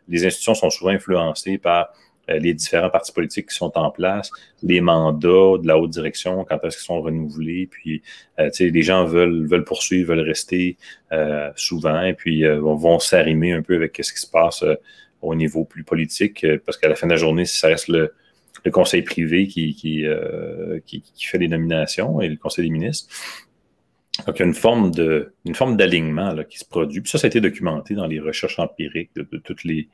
les 0.08 0.25
institutions 0.25 0.56
sont 0.56 0.70
souvent 0.70 0.92
influencées 0.92 1.58
par 1.58 1.89
euh, 2.30 2.39
les 2.39 2.54
différents 2.54 2.89
partis 2.89 3.12
politiques 3.12 3.50
qui 3.50 3.56
sont 3.56 3.72
en 3.77 3.92
place, 3.92 4.32
les 4.63 4.82
mandats 4.82 5.60
de 5.62 5.68
la 5.68 5.77
haute 5.77 5.92
direction, 5.92 6.44
quand 6.44 6.58
est-ce 6.63 6.77
qu'ils 6.77 6.86
sont 6.86 7.01
renouvelés, 7.01 7.68
puis 7.70 8.01
euh, 8.39 8.50
les 8.60 8.82
gens 8.82 9.06
veulent, 9.06 9.46
veulent 9.46 9.63
poursuivre, 9.63 10.15
veulent 10.15 10.25
rester 10.25 10.77
euh, 11.12 11.51
souvent, 11.56 12.01
et 12.01 12.13
puis 12.13 12.44
vont 12.44 12.98
s'arrimer 13.00 13.54
un 13.54 13.62
peu 13.62 13.75
avec 13.75 14.00
ce 14.01 14.12
qui 14.12 14.20
se 14.20 14.30
passe 14.30 14.63
au 15.22 15.36
niveau 15.36 15.65
plus 15.65 15.84
politique, 15.84 16.46
parce 16.65 16.77
qu'à 16.77 16.89
la 16.89 16.96
fin 16.96 17.06
de 17.06 17.12
la 17.12 17.18
journée, 17.18 17.46
ça 17.46 17.68
reste 17.68 17.89
le, 17.89 18.13
conseil 18.71 19.01
privé 19.01 19.47
qui, 19.47 19.75
qui, 19.75 20.05
qui, 20.85 21.25
fait 21.25 21.38
les 21.38 21.47
nominations 21.47 22.21
et 22.21 22.29
le 22.29 22.38
conseil 22.38 22.65
des 22.65 22.71
ministres. 22.71 23.13
Donc, 24.25 24.38
il 24.38 24.39
y 24.39 24.43
a 24.43 24.45
une 24.45 24.53
forme 24.53 24.91
de, 24.91 25.33
une 25.45 25.55
forme 25.55 25.75
d'alignement 25.75 26.35
qui 26.50 26.59
se 26.59 26.65
produit. 26.65 27.01
Puis 27.01 27.12
ça, 27.12 27.17
ça 27.17 27.27
a 27.27 27.29
été 27.29 27.41
documenté 27.41 27.95
dans 27.95 28.07
les 28.07 28.19
recherches 28.19 28.59
empiriques 28.59 29.12
de 29.15 29.38
toutes 29.38 29.63
les, 29.65 29.89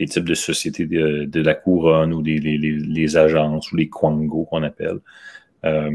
les 0.00 0.06
types 0.06 0.24
de 0.24 0.34
sociétés 0.34 0.86
de, 0.86 1.40
la 1.40 1.54
couronne 1.54 2.12
ou 2.12 2.22
des, 2.22 2.38
les, 2.38 3.16
agences 3.16 3.70
ou 3.70 3.76
les 3.76 3.88
quangos 3.88 4.44
qu'on 4.44 4.62
appelle. 4.62 4.98
Euh, 5.64 5.90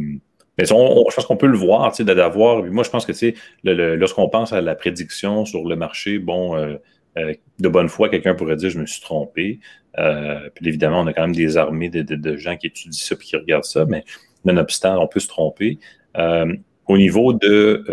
mais 0.57 0.71
on, 0.71 1.03
je 1.09 1.15
pense 1.15 1.25
qu'on 1.25 1.35
peut 1.35 1.47
le 1.47 1.57
voir, 1.57 1.91
d'avoir. 1.99 2.63
Moi, 2.63 2.83
je 2.83 2.89
pense 2.89 3.05
que, 3.05 3.11
tu 3.11 3.17
sais, 3.17 3.35
lorsqu'on 3.63 4.29
pense 4.29 4.53
à 4.53 4.61
la 4.61 4.75
prédiction 4.75 5.43
sur 5.43 5.67
le 5.67 5.75
marché, 5.75 6.19
bon, 6.19 6.55
euh, 6.55 6.75
euh, 7.17 7.33
de 7.59 7.69
bonne 7.69 7.89
foi, 7.89 8.09
quelqu'un 8.09 8.35
pourrait 8.35 8.55
dire 8.55 8.69
je 8.69 8.79
me 8.79 8.85
suis 8.85 9.01
trompé. 9.01 9.59
puis 10.55 10.67
évidemment, 10.67 11.01
on 11.01 11.07
a 11.07 11.13
quand 11.13 11.23
même 11.23 11.35
des 11.35 11.57
armées 11.57 11.89
de, 11.89 12.37
gens 12.37 12.57
qui 12.57 12.67
étudient 12.67 12.91
ça 12.91 13.15
et 13.15 13.17
qui 13.17 13.35
regardent 13.35 13.63
ça, 13.65 13.85
mais 13.85 14.03
nonobstant, 14.43 15.01
on 15.01 15.07
peut 15.07 15.19
se 15.19 15.27
tromper. 15.27 15.79
au 16.15 16.97
niveau 16.97 17.33
de 17.33 17.83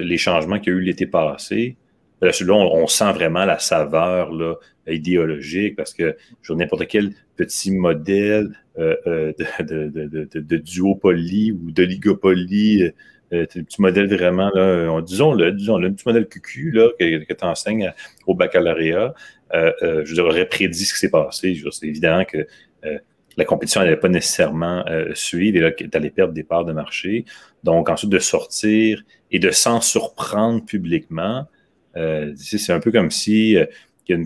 les 0.00 0.18
changements 0.18 0.58
qu'il 0.58 0.72
y 0.72 0.76
a 0.76 0.78
eu 0.78 0.82
l'été 0.82 1.06
passé, 1.06 1.76
là, 2.20 2.30
on, 2.54 2.86
sent 2.86 3.12
vraiment 3.12 3.44
la 3.44 3.58
saveur 3.58 4.32
là, 4.32 4.54
idéologique 4.86 5.76
parce 5.76 5.94
que 5.94 6.16
je 6.42 6.52
n'importe 6.52 6.86
quel 6.86 7.12
petit 7.36 7.70
modèle 7.72 8.50
euh, 8.78 8.96
euh, 9.06 9.32
de, 9.60 10.40
de, 10.40 10.56
duopoly 10.56 11.52
ou 11.52 11.70
d'oligopoly, 11.70 12.92
euh, 13.34 13.46
petit 13.46 13.80
modèle 13.80 14.14
vraiment, 14.14 14.50
là, 14.54 15.00
disons-le, 15.02 15.52
disons 15.52 15.78
le 15.78 15.92
petit 15.92 16.04
modèle 16.06 16.26
QQ 16.28 16.72
là, 16.72 16.88
que, 16.98 17.32
tu 17.32 17.44
enseignes 17.44 17.92
au 18.26 18.34
baccalauréat, 18.34 19.14
je 19.52 20.20
aurais 20.20 20.46
prédit 20.46 20.84
ce 20.84 20.94
qui 20.94 21.00
s'est 21.00 21.10
passé. 21.10 21.60
C'est 21.70 21.86
évident 21.86 22.24
que 22.24 22.46
la 23.36 23.44
compétition 23.44 23.80
n'allait 23.80 23.96
pas 23.96 24.08
nécessairement 24.08 24.84
suivre 25.14 25.56
et 25.56 25.60
là, 25.60 25.72
tu 25.72 25.88
allais 25.92 26.10
perdre 26.10 26.32
des 26.32 26.44
parts 26.44 26.64
de 26.64 26.72
marché. 26.72 27.24
Donc, 27.62 27.88
ensuite, 27.88 28.10
de 28.10 28.18
sortir 28.18 29.02
et 29.30 29.38
de 29.38 29.50
s'en 29.50 29.80
surprendre 29.80 30.64
publiquement, 30.64 31.46
c'est 31.94 32.72
un 32.72 32.80
peu 32.80 32.90
comme 32.92 33.10
si 33.10 33.56
y 34.08 34.12
a 34.12 34.16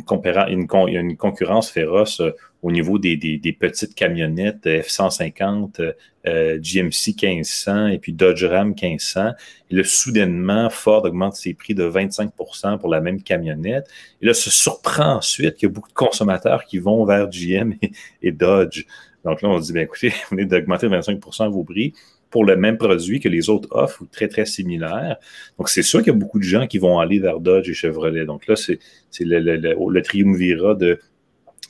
une, 1.00 1.16
concurrence 1.16 1.70
féroce 1.70 2.20
euh, 2.20 2.32
au 2.62 2.72
niveau 2.72 2.98
des, 2.98 3.16
petites 3.58 3.94
camionnettes 3.94 4.66
F-150, 4.66 5.94
euh, 6.26 6.58
GMC 6.60 7.14
1500 7.14 7.88
et 7.88 7.98
puis 7.98 8.12
Dodge 8.12 8.44
Ram 8.44 8.74
1500. 8.80 9.30
Et 9.70 9.76
là, 9.76 9.84
soudainement, 9.84 10.68
Ford 10.68 11.04
augmente 11.04 11.36
ses 11.36 11.54
prix 11.54 11.74
de 11.74 11.88
25% 11.88 12.78
pour 12.78 12.88
la 12.88 13.00
même 13.00 13.22
camionnette. 13.22 13.86
Et 14.20 14.26
là, 14.26 14.34
se 14.34 14.50
surprend 14.50 15.16
ensuite 15.16 15.54
qu'il 15.54 15.68
y 15.68 15.70
a 15.70 15.72
beaucoup 15.72 15.88
de 15.88 15.94
consommateurs 15.94 16.64
qui 16.64 16.78
vont 16.78 17.04
vers 17.04 17.28
GM 17.30 17.74
et, 18.22 18.32
Dodge. 18.32 18.84
Donc 19.24 19.42
là, 19.42 19.48
on 19.50 19.60
se 19.60 19.66
dit, 19.66 19.72
bien, 19.72 19.82
écoutez, 19.82 20.08
vous 20.30 20.36
venez 20.36 20.44
d'augmenter 20.44 20.88
de 20.88 20.96
25% 20.96 21.50
vos 21.50 21.64
prix 21.64 21.94
pour 22.30 22.44
le 22.44 22.56
même 22.56 22.76
produit 22.76 23.20
que 23.20 23.28
les 23.28 23.48
autres 23.48 23.68
offrent 23.70 24.02
ou 24.02 24.06
très, 24.06 24.28
très 24.28 24.44
similaires. 24.44 25.16
Donc, 25.58 25.70
c'est 25.70 25.82
sûr 25.82 26.00
qu'il 26.00 26.08
y 26.08 26.16
a 26.16 26.18
beaucoup 26.18 26.38
de 26.38 26.44
gens 26.44 26.66
qui 26.66 26.78
vont 26.78 26.98
aller 26.98 27.20
vers 27.20 27.40
Dodge 27.40 27.70
et 27.70 27.74
Chevrolet. 27.74 28.26
Donc 28.26 28.46
là, 28.46 28.54
c'est 28.56 28.78
le, 29.20 29.38
le, 29.38 29.56
le, 29.56 29.74
le 29.90 30.02
triumvirat 30.02 30.74
de 30.74 31.00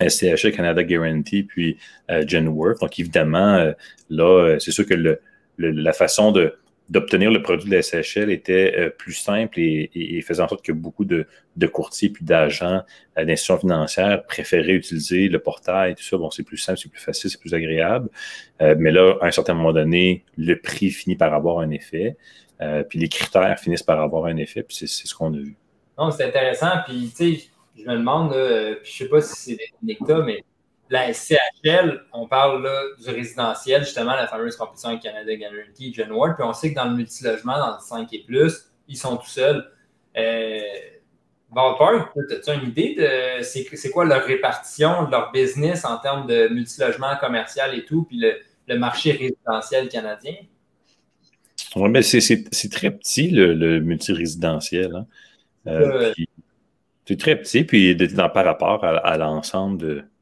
SCHA 0.00 0.50
Canada 0.52 0.82
Guarantee 0.84 1.42
puis 1.42 1.76
euh, 2.10 2.24
Genworth. 2.26 2.80
Donc, 2.80 2.98
évidemment, 2.98 3.54
euh, 3.54 3.72
là, 4.10 4.24
euh, 4.24 4.58
c'est 4.58 4.70
sûr 4.70 4.86
que 4.86 5.18
la 5.58 5.92
façon 5.92 6.32
de, 6.32 6.54
d'obtenir 6.88 7.30
le 7.30 7.42
produit 7.42 7.68
de 7.68 7.76
la 7.76 7.82
SHL 7.82 8.30
était 8.30 8.74
euh, 8.78 8.90
plus 8.90 9.12
simple 9.12 9.60
et, 9.60 9.90
et, 9.94 10.22
faisait 10.22 10.42
en 10.42 10.48
sorte 10.48 10.64
que 10.64 10.72
beaucoup 10.72 11.04
de, 11.04 11.26
de 11.56 11.66
courtiers 11.66 12.08
puis 12.08 12.24
d'agents 12.24 12.82
euh, 13.18 13.24
d'institutions 13.24 13.58
financières 13.58 14.24
préféraient 14.24 14.72
utiliser 14.72 15.28
le 15.28 15.38
portail, 15.38 15.94
tout 15.94 16.02
ça. 16.02 16.16
Bon, 16.16 16.30
c'est 16.30 16.42
plus 16.42 16.56
simple, 16.56 16.78
c'est 16.78 16.90
plus 16.90 17.00
facile, 17.00 17.30
c'est 17.30 17.40
plus 17.40 17.54
agréable. 17.54 18.08
Euh, 18.62 18.74
mais 18.78 18.90
là, 18.90 19.16
à 19.20 19.26
un 19.26 19.30
certain 19.30 19.54
moment 19.54 19.72
donné, 19.72 20.24
le 20.36 20.54
prix 20.58 20.90
finit 20.90 21.16
par 21.16 21.34
avoir 21.34 21.58
un 21.58 21.70
effet. 21.70 22.16
puis 22.88 22.98
les 22.98 23.08
critères 23.08 23.58
finissent 23.58 23.84
par 23.84 24.00
avoir 24.00 24.24
un 24.24 24.36
effet, 24.36 24.62
puis 24.62 24.76
c'est 24.76 24.86
ce 24.86 25.14
qu'on 25.14 25.32
a 25.34 25.38
vu. 25.38 25.56
Non, 25.96 26.10
c'est 26.10 26.24
intéressant. 26.24 26.72
Puis, 26.86 27.12
tu 27.16 27.36
sais, 27.36 27.48
je 27.78 27.88
me 27.88 27.96
demande, 27.96 28.32
puis 28.82 28.92
je 28.92 28.98
sais 28.98 29.08
pas 29.08 29.20
si 29.20 29.56
c'est 29.56 29.58
des 29.82 29.98
mais 30.24 30.44
la 30.90 31.12
SCHL, 31.12 32.04
on 32.12 32.26
parle 32.26 32.62
là, 32.62 32.82
du 32.98 33.10
résidentiel, 33.10 33.84
justement, 33.84 34.14
la 34.14 34.26
fameuse 34.26 34.56
compétition 34.56 34.90
avec 34.90 35.02
Canada 35.02 35.34
Guarantee, 35.36 35.92
Gen 35.92 36.12
Ward, 36.12 36.34
puis 36.36 36.44
on 36.44 36.52
sait 36.52 36.70
que 36.70 36.76
dans 36.76 36.86
le 36.86 36.96
multilogement, 36.96 37.58
dans 37.58 37.74
le 37.74 37.80
5 37.80 38.12
et 38.12 38.24
plus, 38.26 38.70
ils 38.88 38.96
sont 38.96 39.16
tout 39.16 39.28
seuls. 39.28 39.70
Euh, 40.16 40.60
Ballpark, 41.50 42.14
as-tu 42.16 42.50
une 42.52 42.68
idée 42.68 42.94
de 42.94 43.42
c'est 43.42 43.90
quoi 43.90 44.04
leur 44.04 44.24
répartition 44.24 45.04
de 45.04 45.10
leur 45.10 45.32
business 45.32 45.84
en 45.84 45.98
termes 45.98 46.26
de 46.26 46.48
multilogement 46.48 47.16
commercial 47.20 47.74
et 47.74 47.84
tout, 47.84 48.04
puis 48.04 48.20
le, 48.20 48.78
marché 48.78 49.12
résidentiel 49.12 49.88
canadien? 49.88 50.34
Oui, 51.76 51.88
mais 51.90 52.02
c'est 52.02 52.70
très 52.70 52.90
petit, 52.90 53.30
le, 53.30 53.80
multirésidentiel. 53.80 54.94
Hein. 54.94 55.06
Euh, 55.66 56.12
c'est 57.08 57.16
très 57.16 57.36
petit, 57.36 57.64
puis 57.64 57.96
par 58.34 58.44
rapport 58.44 58.84
à 58.84 59.16
l'ensemble 59.16 59.78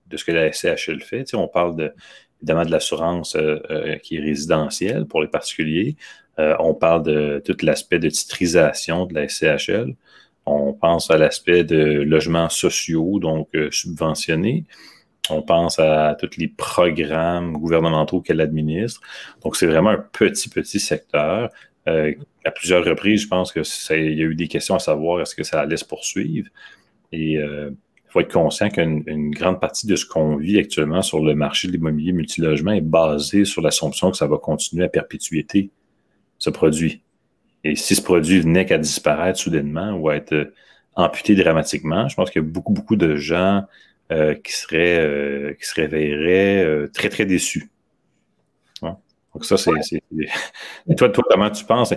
de, 0.09 0.17
ce 0.17 0.25
que 0.25 0.31
la 0.31 0.53
SCHL 0.53 1.03
fait. 1.03 1.35
on 1.35 1.49
parle 1.49 1.75
de, 1.75 1.93
évidemment 2.41 2.65
de 2.65 2.71
l'assurance 2.71 3.35
euh, 3.35 3.59
euh, 3.73 3.97
qui 3.97 4.19
est 4.19 4.21
résidentielle 4.21 5.05
pour 5.05 5.21
les 5.21 5.27
particuliers. 5.27 5.97
Euh, 6.39 6.55
on 6.61 6.75
parle 6.75 7.03
de 7.03 7.43
tout 7.45 7.57
l'aspect 7.63 7.99
de 7.99 8.09
titrisation 8.09 9.05
de 9.05 9.15
la 9.15 9.29
SCHL. 9.29 9.97
On 10.45 10.75
pense 10.75 11.11
à 11.11 11.19
l'aspect 11.19 11.65
de 11.65 11.77
logements 12.03 12.51
sociaux, 12.51 13.19
donc 13.19 13.49
subventionnés. 13.73 14.65
On 15.29 15.43
pense 15.43 15.81
à 15.81 16.17
tous 16.21 16.39
les 16.39 16.47
programmes 16.47 17.55
gouvernementaux 17.55 18.21
qu'elle 18.21 18.41
administre. 18.41 19.01
Donc, 19.43 19.57
c'est 19.57 19.67
vraiment 19.67 19.91
un 19.91 20.05
petit, 20.13 20.49
petit 20.49 20.79
secteur. 20.79 21.51
À 22.47 22.51
plusieurs 22.51 22.85
reprises, 22.85 23.23
je 23.23 23.29
pense 23.29 23.53
qu'il 23.53 24.15
y 24.15 24.23
a 24.23 24.25
eu 24.25 24.35
des 24.35 24.49
questions 24.49 24.75
à 24.75 24.79
savoir 24.79 25.21
est-ce 25.21 25.35
que 25.35 25.43
ça 25.43 25.61
allait 25.61 25.77
se 25.77 25.85
poursuivre? 25.85 26.49
Et 27.13 27.39
faut 28.17 28.21
être 28.21 28.33
conscient 28.33 28.71
qu'une 28.71 29.31
grande 29.31 29.61
partie 29.61 29.87
de 29.87 29.95
ce 29.95 30.07
qu'on 30.07 30.37
vit 30.37 30.59
actuellement 30.59 31.03
sur 31.03 31.23
le 31.23 31.35
marché 31.35 31.69
de 31.69 31.73
l'immobilier 31.73 32.13
multilogement 32.13 32.73
est 32.73 32.81
basé 32.81 33.45
sur 33.45 33.61
l'assumption 33.61 34.11
que 34.11 34.17
ça 34.17 34.27
va 34.27 34.39
continuer 34.39 34.85
à 34.85 34.89
perpétuité, 34.89 35.71
ce 36.39 36.49
produit. 36.49 37.03
Et 37.63 37.77
si 37.77 37.95
ce 37.95 38.01
produit 38.01 38.41
venait 38.41 38.65
qu'à 38.65 38.79
disparaître 38.79 39.39
soudainement 39.39 39.93
ou 39.93 40.09
à 40.09 40.17
être 40.17 40.33
euh, 40.33 40.55
amputé 40.95 41.35
dramatiquement, 41.35 42.09
je 42.09 42.15
pense 42.15 42.31
qu'il 42.31 42.41
y 42.41 42.45
a 42.45 42.49
beaucoup, 42.49 42.73
beaucoup 42.73 42.97
de 42.97 43.17
gens 43.17 43.65
euh, 44.13 44.35
qui, 44.35 44.53
seraient, 44.53 44.99
euh, 44.99 45.53
qui 45.53 45.67
se 45.67 45.75
réveilleraient 45.75 46.89
très, 46.95 47.11
très 47.11 47.27
déçus. 47.27 47.69
Donc 49.37 49.45
ça, 49.45 49.59
c'est... 49.59 49.71
toi, 50.97 51.11
toi, 51.11 51.25
comment 51.29 51.51
tu 51.51 51.65
penses? 51.67 51.93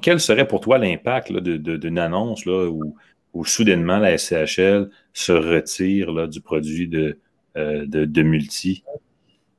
Quel 0.00 0.18
serait 0.18 0.48
pour 0.48 0.60
toi 0.60 0.78
l'impact 0.78 1.32
d'une 1.32 1.98
annonce 1.98 2.44
là, 2.44 2.68
où 2.68 2.96
où 3.32 3.44
soudainement 3.44 3.98
la 3.98 4.18
SCHL 4.18 4.90
se 5.12 5.32
retire 5.32 6.12
là, 6.12 6.26
du 6.26 6.40
produit 6.40 6.88
de, 6.88 7.18
euh, 7.56 7.84
de, 7.86 8.22
multi? 8.22 8.84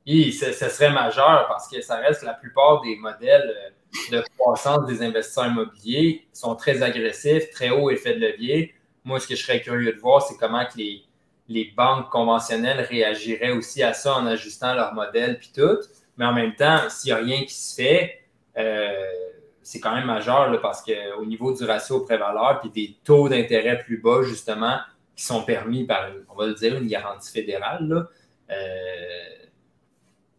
Oui, 0.06 0.32
ce, 0.32 0.52
serait 0.52 0.92
majeur 0.92 1.46
parce 1.48 1.68
que 1.68 1.80
ça 1.80 1.96
reste 1.96 2.22
la 2.22 2.34
plupart 2.34 2.82
des 2.82 2.96
modèles 2.96 3.52
euh, 4.12 4.18
de 4.18 4.24
croissance 4.38 4.86
des 4.86 5.02
investisseurs 5.02 5.46
immobiliers 5.46 6.26
sont 6.32 6.54
très 6.54 6.82
agressifs, 6.82 7.50
très 7.50 7.70
haut 7.70 7.90
effet 7.90 8.14
de 8.14 8.20
levier. 8.20 8.74
Moi, 9.04 9.18
ce 9.18 9.26
que 9.26 9.34
je 9.34 9.42
serais 9.42 9.60
curieux 9.60 9.92
de 9.92 9.98
voir, 9.98 10.22
c'est 10.22 10.36
comment 10.36 10.64
que 10.64 10.78
les, 10.78 11.02
les 11.48 11.72
banques 11.76 12.10
conventionnelles 12.10 12.80
réagiraient 12.80 13.52
aussi 13.52 13.82
à 13.82 13.92
ça 13.92 14.14
en 14.14 14.26
ajustant 14.26 14.74
leur 14.74 14.94
modèle 14.94 15.38
puis 15.38 15.50
tout. 15.54 15.78
Mais 16.16 16.24
en 16.24 16.32
même 16.32 16.54
temps, 16.54 16.88
s'il 16.88 17.12
n'y 17.12 17.20
a 17.20 17.24
rien 17.24 17.44
qui 17.44 17.54
se 17.54 17.74
fait, 17.74 18.20
euh, 18.56 18.92
c'est 19.62 19.80
quand 19.80 19.94
même 19.94 20.06
majeur 20.06 20.60
parce 20.60 20.82
qu'au 20.82 21.24
niveau 21.24 21.52
du 21.52 21.64
ratio 21.64 22.00
pré-valeur 22.00 22.60
puis 22.60 22.70
des 22.70 22.96
taux 23.02 23.28
d'intérêt 23.28 23.78
plus 23.78 23.98
bas, 23.98 24.22
justement, 24.22 24.78
qui 25.16 25.24
sont 25.24 25.42
permis 25.42 25.84
par, 25.84 26.08
on 26.28 26.34
va 26.34 26.46
le 26.46 26.54
dire, 26.54 26.76
une 26.76 26.86
garantie 26.86 27.32
fédérale, 27.32 28.06
euh, 28.50 28.54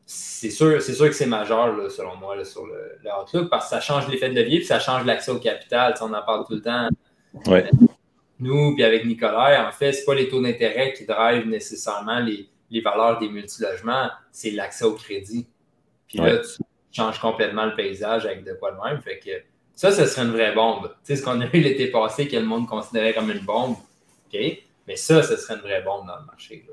c'est 0.06 0.52
sûr, 0.52 0.82
sûr 0.82 1.08
que 1.08 1.14
c'est 1.14 1.26
majeur, 1.26 1.92
selon 1.92 2.16
moi, 2.16 2.44
sur 2.46 2.66
le, 2.68 3.00
Outlook, 3.20 3.50
parce 3.50 3.66
que 3.66 3.70
ça 3.72 3.82
change 3.82 4.08
l'effet 4.08 4.30
de 4.30 4.36
levier 4.36 4.60
puis 4.60 4.68
ça 4.68 4.80
change 4.80 5.04
l'accès 5.06 5.32
au 5.32 5.40
capital. 5.40 5.96
on 6.02 6.14
en 6.14 6.22
parle 6.22 6.46
tout 6.46 6.54
le 6.54 6.62
temps. 6.62 6.90
Nous, 8.40 8.76
puis 8.76 8.84
avec 8.84 9.06
Nicolas, 9.06 9.68
en 9.68 9.72
fait, 9.72 9.94
ce 9.94 10.06
pas 10.06 10.14
les 10.14 10.28
taux 10.28 10.42
d'intérêt 10.42 10.94
qui 10.94 11.06
drivent 11.06 11.48
nécessairement 11.48 12.20
les, 12.20 12.50
valeurs 12.82 13.18
des 13.20 13.30
multilogements, 13.30 14.10
c'est 14.32 14.52
l'accès 14.52 14.84
au 14.86 14.94
crédit. 14.94 15.48
Puis 16.16 16.26
là, 16.26 16.38
tu 16.38 16.64
change 16.92 17.20
complètement 17.20 17.66
le 17.66 17.76
paysage 17.76 18.26
avec 18.26 18.44
de 18.44 18.54
quoi 18.54 18.72
de 18.72 18.78
même. 18.90 19.02
Fait 19.02 19.20
que 19.20 19.32
ça, 19.76 19.92
ce 19.92 20.06
serait 20.06 20.26
une 20.26 20.32
vraie 20.32 20.54
bombe. 20.54 20.90
Tu 21.06 21.14
sais, 21.14 21.16
ce 21.18 21.24
qu'on 21.24 21.42
a 21.42 21.46
eu 21.46 21.60
l'été 21.60 21.88
passé 21.88 22.28
que 22.28 22.38
le 22.38 22.46
monde 22.46 22.68
considérait 22.68 23.14
comme 23.14 23.30
une 23.30 23.40
bombe, 23.40 23.74
OK? 23.74 24.40
Mais 24.88 24.96
ça, 24.96 25.22
ce 25.24 25.36
serait 25.36 25.56
une 25.56 25.62
vraie 25.62 25.82
bombe 25.82 26.08
dans 26.08 26.18
le 26.18 26.26
marché. 26.26 26.66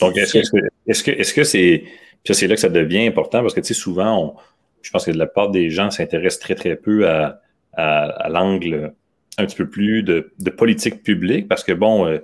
Donc, 0.00 0.16
est-ce 0.16 1.02
que 1.02 1.10
est-ce 1.10 1.34
que 1.34 1.44
c'est. 1.44 1.84
Puis 2.24 2.34
c'est 2.34 2.46
là 2.46 2.54
que 2.54 2.60
ça 2.60 2.68
devient 2.68 3.06
important 3.06 3.40
parce 3.40 3.54
que, 3.54 3.60
tu 3.60 3.68
sais, 3.68 3.74
souvent, 3.74 4.36
je 4.82 4.90
pense 4.90 5.06
que 5.06 5.10
la 5.10 5.26
part 5.26 5.50
des 5.50 5.70
gens 5.70 5.90
s'intéressent 5.90 6.40
très, 6.40 6.54
très 6.54 6.76
peu 6.76 7.08
à, 7.08 7.40
à, 7.72 8.28
l'angle 8.28 8.92
un 9.38 9.46
petit 9.46 9.56
peu 9.56 9.68
plus 9.68 10.02
de, 10.02 10.30
politique 10.56 11.02
publique 11.02 11.48
parce 11.48 11.64
que, 11.64 11.72
bon, 11.72 12.06
euh, 12.06 12.18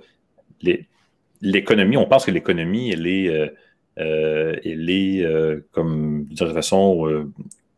l'économie, 1.40 1.96
on 1.96 2.06
pense 2.06 2.26
que 2.26 2.30
l'économie, 2.30 2.90
elle 2.90 3.06
est. 3.06 3.28
Euh, 3.28 3.48
elle 3.98 4.90
est, 4.90 5.24
euh, 5.24 5.60
comme 5.72 6.26
de 6.30 6.52
façon 6.52 7.08
euh, 7.08 7.30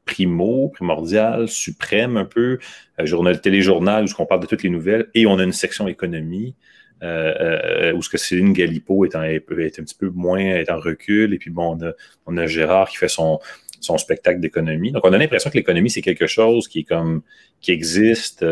primo, 0.04 0.68
primordial, 0.68 1.48
suprême 1.48 2.16
un 2.16 2.24
peu, 2.24 2.58
journal, 2.98 3.40
téléjournal, 3.40 4.04
où 4.04 4.08
on 4.18 4.26
parle 4.26 4.40
de 4.40 4.46
toutes 4.46 4.62
les 4.62 4.70
nouvelles, 4.70 5.06
et 5.14 5.26
on 5.26 5.38
a 5.38 5.44
une 5.44 5.52
section 5.52 5.88
économie, 5.88 6.54
où 7.02 8.02
ce 8.02 8.08
que 8.10 8.18
Céline 8.18 8.52
Galipo 8.52 9.04
est, 9.04 9.14
est, 9.14 9.78
un 9.78 9.82
petit 9.84 9.94
peu 9.98 10.10
moins 10.10 10.40
est 10.40 10.70
en 10.70 10.78
recul, 10.78 11.32
et 11.32 11.38
puis 11.38 11.50
bon, 11.50 11.76
on 11.76 11.86
a, 11.86 11.92
on 12.26 12.36
a 12.36 12.46
Gérard 12.46 12.90
qui 12.90 12.96
fait 12.96 13.08
son, 13.08 13.38
son 13.80 13.96
spectacle 13.96 14.40
d'économie. 14.40 14.92
Donc, 14.92 15.04
on 15.06 15.12
a 15.12 15.18
l'impression 15.18 15.48
que 15.48 15.56
l'économie, 15.56 15.90
c'est 15.90 16.02
quelque 16.02 16.26
chose 16.26 16.68
qui 16.68 16.80
est 16.80 16.84
comme 16.84 17.22
qui 17.60 17.72
existe 17.72 18.44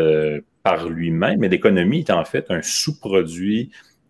par 0.63 0.87
lui-même, 0.87 1.39
mais 1.39 1.49
l'économie 1.49 1.99
est 1.99 2.11
en 2.11 2.25
fait 2.25 2.45
un 2.49 2.61
sous-produit 2.61 3.69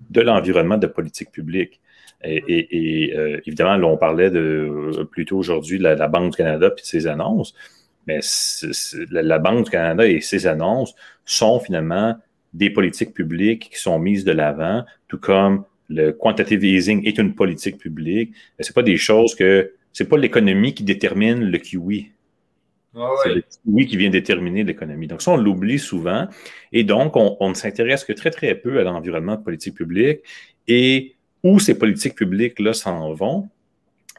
de 0.09 0.21
l'environnement 0.21 0.77
de 0.77 0.87
politique 0.87 1.31
publique. 1.31 1.79
Et, 2.23 3.13
euh, 3.15 3.39
évidemment, 3.45 3.77
là, 3.77 3.87
on 3.87 3.97
parlait 3.97 4.29
de, 4.29 5.05
plutôt 5.09 5.37
aujourd'hui 5.37 5.77
de 5.77 5.83
la, 5.83 6.07
Banque 6.07 6.31
du 6.31 6.37
Canada 6.37 6.67
et 6.67 6.81
de 6.81 6.85
ses 6.85 7.07
annonces, 7.07 7.53
mais 8.07 8.19
la, 9.09 9.39
Banque 9.39 9.65
du 9.65 9.71
Canada 9.71 10.05
et 10.05 10.19
ses 10.19 10.47
annonces 10.47 10.95
sont 11.25 11.59
finalement 11.59 12.17
des 12.53 12.69
politiques 12.69 13.13
publiques 13.13 13.69
qui 13.71 13.79
sont 13.79 13.99
mises 13.99 14.25
de 14.25 14.31
l'avant, 14.31 14.83
tout 15.07 15.19
comme 15.19 15.63
le 15.87 16.11
quantitative 16.11 16.63
easing 16.63 17.05
est 17.07 17.17
une 17.17 17.35
politique 17.35 17.77
publique. 17.77 18.33
Ce 18.59 18.73
pas 18.73 18.83
des 18.83 18.97
choses 18.97 19.35
que. 19.35 19.73
C'est 19.91 20.07
pas 20.07 20.17
l'économie 20.17 20.75
qui 20.75 20.83
détermine 20.83 21.43
le 21.43 21.57
kiwi. 21.57 22.11
C'est 23.23 23.33
le 23.33 23.41
kiwi 23.41 23.87
qui 23.87 23.97
vient 23.97 24.11
déterminer 24.11 24.63
l'économie. 24.63 25.07
Donc, 25.07 25.23
ça, 25.23 25.31
on 25.31 25.37
l'oublie 25.37 25.79
souvent. 25.79 26.27
Et 26.71 26.83
donc, 26.83 27.15
on, 27.15 27.37
on 27.39 27.49
ne 27.49 27.53
s'intéresse 27.55 28.03
que 28.03 28.13
très, 28.13 28.29
très 28.29 28.53
peu 28.53 28.79
à 28.79 28.83
l'environnement 28.83 29.35
de 29.35 29.41
politique 29.41 29.73
publique. 29.73 30.19
Et 30.67 31.15
où 31.43 31.59
ces 31.59 31.77
politiques 31.77 32.15
publiques-là 32.15 32.73
s'en 32.73 33.13
vont, 33.13 33.49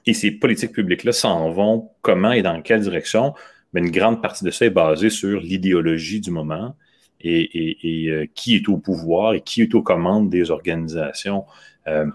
et 0.07 0.15
ces 0.15 0.31
politiques 0.31 0.73
publiques-là 0.73 1.13
s'en 1.13 1.51
vont 1.51 1.91
comment 2.03 2.33
et 2.33 2.43
dans 2.43 2.61
quelle 2.63 2.81
direction? 2.81 3.35
Mais 3.73 3.81
une 3.81 3.91
grande 3.91 4.23
partie 4.23 4.45
de 4.45 4.51
ça 4.51 4.67
est 4.67 4.71
basée 4.71 5.11
sur 5.11 5.41
l'idéologie 5.41 6.21
du 6.21 6.31
moment 6.31 6.75
et, 7.21 8.09
euh, 8.09 8.27
qui 8.35 8.57
est 8.57 8.69
au 8.69 8.79
pouvoir 8.79 9.35
et 9.35 9.41
qui 9.43 9.63
est 9.63 9.75
aux 9.75 9.83
commandes 9.83 10.31
des 10.31 10.51
organisations. 10.51 11.45
Euh, 11.87 12.07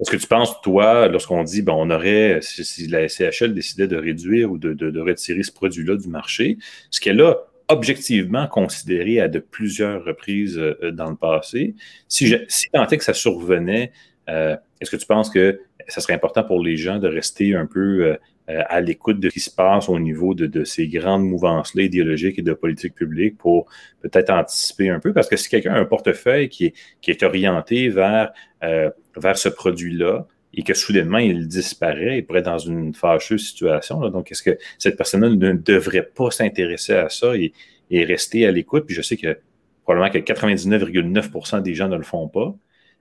est-ce 0.00 0.10
que 0.10 0.16
tu 0.16 0.26
penses, 0.26 0.60
toi, 0.62 1.08
lorsqu'on 1.08 1.42
dit, 1.44 1.62
ben, 1.62 1.74
on 1.74 1.90
aurait, 1.90 2.38
si, 2.42 2.86
la 2.88 3.08
SCHL 3.08 3.52
décidait 3.52 3.88
de 3.88 3.96
réduire 3.96 4.50
ou 4.50 4.58
de, 4.58 5.00
retirer 5.00 5.42
ce 5.42 5.52
produit-là 5.52 5.96
du 5.96 6.08
marché, 6.08 6.58
ce 6.90 7.00
qu'elle 7.00 7.20
a 7.20 7.36
objectivement 7.68 8.48
considéré 8.48 9.20
à 9.20 9.28
de 9.28 9.38
plusieurs 9.38 10.04
reprises 10.04 10.58
euh, 10.58 10.90
dans 10.90 11.10
le 11.10 11.16
passé, 11.16 11.74
si, 12.08 12.26
je, 12.26 12.36
si 12.48 12.68
tant 12.70 12.86
est 12.86 12.98
que 12.98 13.04
ça 13.04 13.14
survenait, 13.14 13.92
est-ce 14.30 14.90
que 14.90 14.96
tu 14.96 15.06
penses 15.06 15.30
que 15.30 15.60
ça 15.88 16.00
serait 16.00 16.14
important 16.14 16.44
pour 16.44 16.62
les 16.62 16.76
gens 16.76 16.98
de 16.98 17.08
rester 17.08 17.54
un 17.54 17.66
peu 17.66 18.16
euh, 18.50 18.62
à 18.68 18.80
l'écoute 18.80 19.20
de 19.20 19.28
ce 19.28 19.34
qui 19.34 19.40
se 19.40 19.50
passe 19.50 19.88
au 19.88 19.98
niveau 19.98 20.34
de, 20.34 20.64
ces 20.64 20.88
grandes 20.88 21.24
mouvances-là 21.24 21.82
idéologiques 21.82 22.38
et 22.38 22.42
de 22.42 22.52
politique 22.52 22.94
publique 22.94 23.38
pour 23.38 23.66
peut-être 24.00 24.30
anticiper 24.30 24.88
un 24.88 24.98
peu? 24.98 25.12
Parce 25.12 25.28
que 25.28 25.36
si 25.36 25.48
quelqu'un 25.48 25.74
a 25.74 25.78
un 25.78 25.84
portefeuille 25.84 26.48
qui 26.48 26.72
est, 27.06 27.22
orienté 27.22 27.90
vers, 27.90 28.32
euh, 28.64 28.90
vers 29.16 29.36
ce 29.36 29.48
produit-là, 29.48 30.26
et 30.52 30.62
que 30.64 30.74
soudainement 30.74 31.18
il 31.18 31.46
disparaît, 31.46 32.18
il 32.18 32.26
pourrait 32.26 32.40
être 32.40 32.46
dans 32.46 32.58
une 32.58 32.92
fâcheuse 32.92 33.46
situation. 33.46 34.00
Donc, 34.08 34.32
est-ce 34.32 34.42
que 34.42 34.58
cette 34.78 34.96
personne-là 34.96 35.28
ne 35.28 35.52
devrait 35.52 36.08
pas 36.12 36.32
s'intéresser 36.32 36.94
à 36.94 37.08
ça 37.08 37.36
et, 37.36 37.52
rester 37.92 38.46
à 38.46 38.50
l'écoute? 38.50 38.84
Puis 38.84 38.96
je 38.96 39.02
sais 39.02 39.16
que 39.16 39.38
probablement 39.84 40.10
que 40.10 40.18
99,9% 40.18 41.62
des 41.62 41.74
gens 41.74 41.86
ne 41.86 41.96
le 41.96 42.02
font 42.02 42.26
pas. 42.26 42.52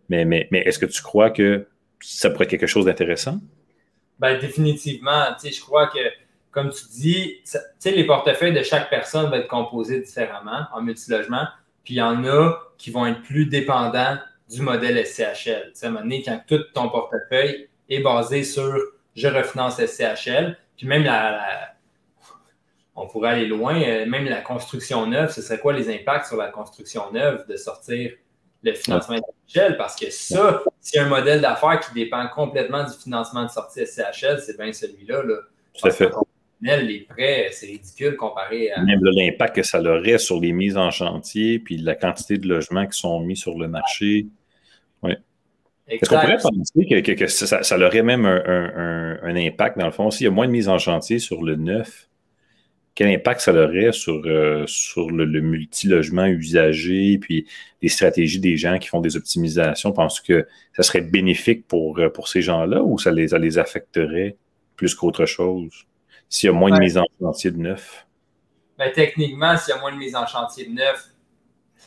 Mais, 0.10 0.26
mais, 0.26 0.48
mais 0.52 0.60
est-ce 0.60 0.80
que 0.80 0.86
tu 0.86 1.02
crois 1.02 1.30
que 1.30 1.68
ça 2.02 2.30
pourrait 2.30 2.46
être 2.46 2.52
quelque 2.52 2.68
chose 2.68 2.86
d'intéressant? 2.86 3.40
Ben, 4.20 4.40
définitivement, 4.40 5.28
je 5.44 5.62
crois 5.62 5.88
que, 5.88 6.00
comme 6.52 6.72
tu 6.72 6.86
dis, 6.92 7.42
les 7.86 8.06
portefeuilles 8.06 8.54
de 8.54 8.64
chaque 8.64 8.90
personne 8.90 9.30
vont 9.30 9.36
être 9.36 9.48
composés 9.48 10.02
différemment 10.02 10.66
en 10.74 10.82
multilogement. 10.82 11.48
Puis 11.84 11.96
il 11.96 11.98
y 11.98 12.02
en 12.02 12.26
a 12.26 12.54
qui 12.78 12.92
vont 12.92 13.06
être 13.06 13.22
plus 13.22 13.46
dépendants 13.46 14.18
du 14.50 14.62
modèle 14.62 15.06
SCHL. 15.06 15.72
à 15.82 15.86
un 15.86 15.90
moment 15.90 16.02
donné, 16.02 16.24
quand 16.24 16.42
tout 16.48 16.64
ton 16.74 16.90
portefeuille 16.90 17.70
est 17.88 18.02
basé 18.02 18.44
sur 18.44 18.78
je 19.16 19.28
refinance 19.28 19.84
SCHL, 19.84 20.58
puis 20.78 20.88
même 20.88 21.04
la, 21.04 21.76
on 22.96 23.08
pourrait 23.08 23.32
aller 23.32 23.48
loin, 23.48 23.82
euh, 23.82 24.06
même 24.06 24.26
la 24.26 24.42
construction 24.42 25.06
neuve, 25.08 25.32
ce 25.32 25.42
serait 25.42 25.60
quoi 25.60 25.74
les 25.74 25.94
impacts 25.94 26.28
sur 26.28 26.38
la 26.38 26.48
construction 26.48 27.12
neuve 27.12 27.46
de 27.48 27.56
sortir 27.56 28.12
le 28.64 28.74
financement 28.74 29.18
SCHL, 29.48 29.78
parce 29.78 29.96
que 29.96 30.10
ça, 30.10 30.64
c'est 30.80 31.00
un 31.00 31.08
modèle 31.08 31.42
d'affaires 31.42 31.80
qui 31.80 31.94
dépend 31.94 32.28
complètement 32.28 32.84
du 32.84 32.94
financement 32.94 33.46
de 33.46 33.50
sortie 33.50 33.86
SCHL, 33.86 34.40
c'est 34.40 34.58
bien 34.58 34.74
celui-là. 34.74 35.24
Là. 35.24 35.36
Tout 35.74 35.88
à 35.88 35.92
fait. 35.92 36.10
Les 36.62 37.08
prêts, 37.08 37.48
c'est 37.54 37.68
ridicule 37.68 38.18
comparé 38.18 38.72
à. 38.72 38.84
Même 38.84 39.00
l'impact 39.02 39.56
que 39.56 39.64
ça 39.64 39.82
aurait 39.82 40.18
sur 40.18 40.42
les 40.42 40.52
mises 40.52 40.76
en 40.76 40.92
chantier, 40.92 41.60
puis 41.60 41.78
la 41.78 41.96
quantité 41.96 42.38
de 42.38 42.48
logements 42.50 42.86
qui 42.86 43.00
sont 43.00 43.22
mis 43.22 43.38
sur 43.38 43.58
le 43.58 43.70
marché. 43.70 44.28
Oui. 45.02 45.14
Est-ce 45.88 46.10
qu'on 46.10 46.20
pourrait 46.20 46.38
penser 46.38 47.16
que, 47.16 47.28
ça, 47.28 47.64
ça, 47.64 47.78
aurait 47.80 48.04
même 48.04 48.26
un, 48.26 49.18
un, 49.24 49.36
impact, 49.36 49.78
dans 49.78 49.86
le 49.86 49.92
fond, 49.92 50.12
s'il 50.12 50.26
y 50.26 50.28
a 50.28 50.32
moins 50.32 50.46
de 50.46 50.52
mises 50.52 50.70
en 50.70 50.78
chantier 50.78 51.18
sur 51.18 51.42
le 51.42 51.56
neuf, 51.56 52.09
quel 53.00 53.08
impact 53.16 53.40
ça 53.40 53.54
aurait 53.54 53.94
sur, 53.94 54.22
euh, 54.26 54.66
sur 54.68 55.10
le, 55.10 55.24
le 55.24 55.40
multilogement 55.40 56.26
usagé, 56.26 57.18
puis 57.18 57.48
les 57.82 57.88
stratégies 57.88 58.42
des 58.42 58.58
gens 58.58 58.78
qui 58.78 58.90
font 58.90 59.00
des 59.00 59.16
optimisations? 59.16 59.94
Penses-tu 59.94 60.34
que 60.34 60.48
ça 60.76 60.84
serait 60.84 61.00
bénéfique 61.00 61.66
pour, 61.66 61.98
euh, 61.98 62.10
pour 62.10 62.28
ces 62.28 62.42
gens-là 62.42 62.84
ou 62.84 63.00
ça 63.00 63.10
les, 63.10 63.28
les 63.28 63.58
affecterait 63.58 64.36
plus 64.76 64.96
qu'autre 64.96 65.26
chose? 65.26 65.88
S'il 66.28 66.48
y 66.48 66.50
a 66.50 66.54
moins 66.54 66.72
de 66.72 66.80
mise 66.80 66.98
en 66.98 67.06
chantier 67.22 67.52
de 67.52 67.58
neuf? 67.60 68.06
Ben, 68.78 68.92
techniquement, 68.92 69.56
s'il 69.56 69.74
y 69.74 69.78
a 69.78 69.80
moins 69.80 69.94
de 69.94 69.98
mise 69.98 70.18
en 70.18 70.28
chantier 70.28 70.66
de 70.66 70.74
neuf, 70.74 71.08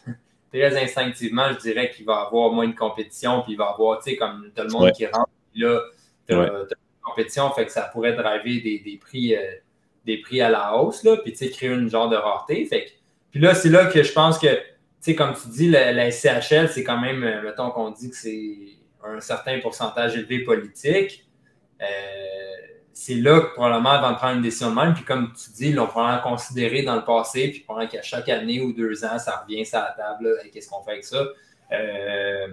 très 0.50 0.83
instinctivement, 0.83 1.52
je 1.52 1.59
dirais 1.59 1.90
qu'il 1.90 2.07
va 2.07 2.23
y 2.23 2.26
avoir 2.26 2.50
moins 2.52 2.69
de 2.69 2.75
compétition, 2.75 3.42
puis 3.42 3.52
il 3.52 3.59
va 3.59 3.66
y 3.66 3.75
avoir, 3.75 4.02
tu 4.02 4.12
sais, 4.12 4.16
comme 4.16 4.50
tout 4.57 4.62
le 4.62 4.70
monde 4.70 4.90
qui 4.92 5.05
rentre, 5.05 5.29
puis 5.53 5.61
là, 5.61 5.79
tu 6.27 6.35
as, 6.35 6.46
une 6.46 6.66
compétition, 7.03 7.51
fait 7.51 7.66
que 7.66 7.72
ça 7.72 7.83
pourrait 7.83 8.14
driver 8.14 8.62
des, 8.62 8.79
des 8.79 8.96
prix. 8.96 9.37
Euh, 9.37 9.40
des 10.05 10.19
prix 10.19 10.41
à 10.41 10.51
la 10.51 10.77
hausse, 10.77 11.05
là, 11.05 11.17
puis 11.17 11.33
créer 11.33 11.71
une 11.71 11.88
genre 11.88 12.09
de 12.09 12.17
rareté. 12.17 12.65
Fait 12.67 12.87
puis 13.31 13.41
là, 13.41 13.55
c'est 13.55 13.71
là 13.71 13.87
que 13.87 14.03
je 14.03 14.12
pense 14.12 14.38
que, 14.38 14.47
comme 15.15 15.35
tu 15.35 15.49
dis, 15.49 15.69
la, 15.69 16.11
SCHL, 16.11 16.69
c'est 16.69 16.85
quand 16.85 16.99
même, 16.99 17.25
euh, 17.25 17.43
mettons 17.43 17.71
qu'on 17.71 17.91
dit 17.91 18.11
que 18.11 18.17
c'est 18.17 18.59
un 19.03 19.21
certain 19.21 19.59
pourcentage 19.61 20.17
élevé 20.17 20.41
politique. 20.41 21.27
Euh, 21.81 21.87
c'est 22.93 23.15
là 23.15 23.41
que 23.41 23.55
probablement 23.55 23.91
avant 23.91 24.11
de 24.12 24.17
prendre 24.17 24.37
une 24.37 24.43
décision 24.43 24.71
de 24.71 24.77
même, 24.77 24.93
puis 24.93 25.03
comme 25.05 25.33
tu 25.33 25.51
dis, 25.51 25.73
l'on 25.73 25.87
prend 25.87 26.19
considérer 26.19 26.83
dans 26.83 26.97
le 26.97 27.05
passé, 27.05 27.49
puis 27.49 27.61
pendant 27.61 27.87
qu'à 27.87 28.03
chaque 28.03 28.29
année 28.29 28.61
ou 28.61 28.73
deux 28.75 29.03
ans, 29.05 29.19
ça 29.19 29.38
revient 29.38 29.65
sur 29.65 29.79
la 29.79 29.95
table, 29.97 30.29
qu'est-ce 30.53 30.69
qu'on 30.69 30.83
fait 30.83 30.93
avec 30.93 31.05
ça? 31.05 31.25
Euh, 31.73 32.49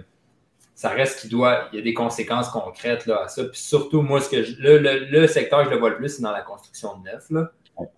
ça 0.80 0.88
reste 0.88 1.20
qu'il 1.20 1.28
doit, 1.28 1.68
il 1.74 1.76
y 1.76 1.78
a 1.78 1.84
des 1.84 1.92
conséquences 1.92 2.48
concrètes 2.48 3.04
là, 3.04 3.24
à 3.24 3.28
ça. 3.28 3.44
Puis 3.44 3.60
surtout, 3.60 4.00
moi, 4.00 4.18
ce 4.22 4.30
que 4.30 4.36
le, 4.38 5.26
secteur 5.26 5.58
que 5.58 5.66
je 5.66 5.74
le 5.74 5.78
vois 5.78 5.90
le 5.90 5.98
plus, 5.98 6.08
c'est 6.08 6.22
dans 6.22 6.32
la 6.32 6.40
construction 6.40 6.96
de 6.96 7.10
neuf. 7.10 7.26
Là. 7.28 7.52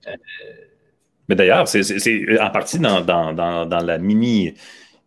Euh, 0.08 0.16
Mais 1.28 1.36
d'ailleurs, 1.36 1.68
c'est 1.68 2.40
en 2.40 2.50
partie 2.50 2.80
dans, 2.80 3.84
la 3.84 3.98
mini, 3.98 4.54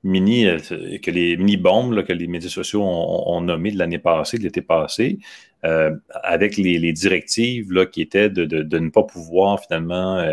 mini, 0.06 0.48
euh, 0.48 0.58
que 1.04 1.12
les 1.12 1.36
mini 1.36 1.58
bombes 1.58 2.02
que 2.06 2.14
les 2.14 2.28
médias 2.28 2.50
sociaux 2.50 2.82
ont, 2.82 3.42
nommé 3.42 3.72
de 3.72 3.78
l'année 3.78 4.00
passée, 4.00 4.38
de 4.38 4.44
l'été 4.44 4.62
passé, 4.62 5.20
euh, 5.66 5.94
avec 6.24 6.56
les, 6.56 6.94
directives 6.94 7.74
là, 7.74 7.86
qui 7.86 8.02
étaient 8.02 8.30
de, 8.30 8.80
ne 8.80 8.90
pas 8.90 9.04
pouvoir 9.04 9.60
finalement 9.60 10.26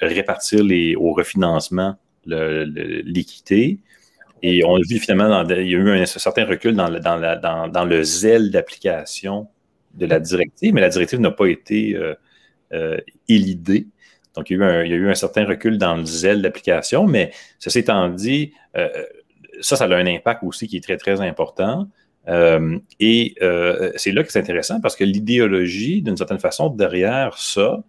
répartir 0.00 0.62
les, 0.62 0.94
au 0.94 1.12
refinancement 1.12 1.96
l'équité. 2.24 3.80
Et 4.42 4.64
on 4.64 4.74
a 4.74 4.80
vu 4.80 4.98
finalement, 4.98 5.44
il 5.48 5.70
y 5.70 5.74
a 5.76 5.78
eu 5.78 5.90
un, 5.90 6.04
certain 6.04 6.44
recul 6.44 6.74
dans, 6.74 6.88
dans, 6.88 7.84
le 7.84 8.02
zèle 8.02 8.50
d'application 8.50 9.48
de 9.94 10.06
la 10.06 10.18
directive, 10.18 10.74
mais 10.74 10.80
la 10.80 10.88
directive 10.88 11.20
n'a 11.20 11.30
pas 11.30 11.46
été 11.46 11.94
euh, 11.94 12.14
euh, 12.72 12.98
élidée. 13.28 13.86
Donc, 14.34 14.50
il 14.50 14.58
y, 14.58 14.62
a 14.62 14.84
eu 14.84 15.10
un, 15.10 15.14
certain 15.14 15.44
recul 15.44 15.78
dans 15.78 15.96
le 15.96 16.04
zèle 16.04 16.42
d'application, 16.42 17.06
mais 17.06 17.32
ceci 17.58 17.80
étant 17.80 18.08
dit, 18.08 18.52
euh, 18.76 18.88
ça, 19.60 19.76
ça 19.76 19.84
a 19.84 19.94
un 19.94 20.06
impact 20.06 20.42
aussi 20.42 20.66
qui 20.66 20.78
est 20.78 20.80
très, 20.80 20.96
très 20.96 21.20
important. 21.20 21.88
et 22.98 23.34
c'est 23.96 24.12
là 24.12 24.24
que 24.24 24.32
c'est 24.32 24.40
intéressant 24.40 24.80
parce 24.80 24.96
que 24.96 25.04
l'idéologie, 25.04 26.02
d'une 26.02 26.16
certaine 26.16 26.40
façon, 26.40 26.68
derrière 26.70 27.36
ça, 27.38 27.84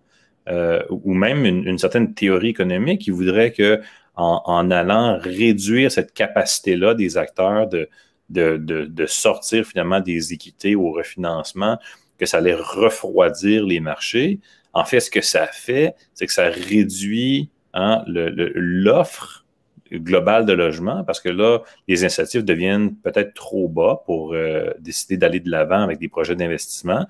ou 0.89 1.13
même 1.13 1.45
une, 1.45 1.65
une, 1.65 1.77
certaine 1.77 2.13
théorie 2.13 2.49
économique 2.49 3.01
qui 3.01 3.11
voudrait 3.11 3.53
que 3.53 3.81
en, 4.15 4.69
allant 4.71 5.17
réduire 5.19 5.91
cette 5.91 6.13
capacité-là 6.13 6.93
des 6.93 7.17
acteurs 7.17 7.67
de, 7.67 7.89
de, 8.29 9.05
sortir 9.05 9.65
finalement 9.65 9.99
des 9.99 10.33
équités 10.33 10.75
au 10.75 10.91
refinancement, 10.91 11.79
que 12.17 12.25
ça 12.25 12.37
allait 12.37 12.55
refroidir 12.55 13.65
les 13.65 13.79
marchés. 13.79 14.39
En 14.73 14.85
fait, 14.85 14.99
ce 14.99 15.09
que 15.09 15.21
ça 15.21 15.47
fait, 15.47 15.95
c'est 16.13 16.27
que 16.27 16.33
ça 16.33 16.49
réduit 16.49 17.49
hein, 17.73 18.03
l'offre 18.07 19.43
globale 19.91 20.45
de 20.45 20.53
logement 20.53 21.03
parce 21.03 21.19
que 21.19 21.29
là, 21.29 21.59
les 21.87 22.03
incentives 22.05 22.43
deviennent 22.43 22.95
peut-être 22.95 23.33
trop 23.33 23.67
bas 23.67 24.01
pour 24.05 24.33
euh, 24.33 24.71
décider 24.79 25.17
d'aller 25.17 25.39
de 25.39 25.49
l'avant 25.49 25.81
avec 25.81 25.99
des 25.99 26.09
projets 26.09 26.35
d'investissement. 26.35 27.05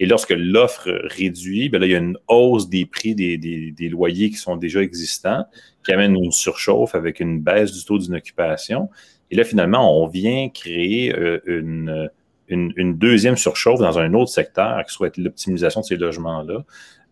Et 0.00 0.06
lorsque 0.06 0.34
l'offre 0.36 0.90
réduit, 1.04 1.68
bien 1.68 1.78
là, 1.78 1.86
il 1.86 1.92
y 1.92 1.94
a 1.94 1.98
une 1.98 2.18
hausse 2.26 2.68
des 2.68 2.84
prix 2.84 3.14
des, 3.14 3.38
des, 3.38 3.88
loyers 3.88 4.30
qui 4.30 4.36
sont 4.36 4.56
déjà 4.56 4.82
existants, 4.82 5.44
qui 5.84 5.92
amène 5.92 6.16
une 6.16 6.32
surchauffe 6.32 6.94
avec 6.94 7.20
une 7.20 7.40
baisse 7.40 7.72
du 7.72 7.84
taux 7.84 7.98
d'inoccupation. 7.98 8.90
Et 9.30 9.36
là, 9.36 9.44
finalement, 9.44 10.02
on 10.02 10.06
vient 10.08 10.48
créer 10.48 11.14
euh, 11.14 11.40
une, 11.46 12.10
une, 12.48 12.98
deuxième 12.98 13.36
surchauffe 13.36 13.80
dans 13.80 13.98
un 13.98 14.14
autre 14.14 14.30
secteur, 14.30 14.84
qui 14.84 14.92
soit 14.92 15.16
l'optimisation 15.16 15.80
de 15.80 15.86
ces 15.86 15.96
logements-là. 15.96 16.64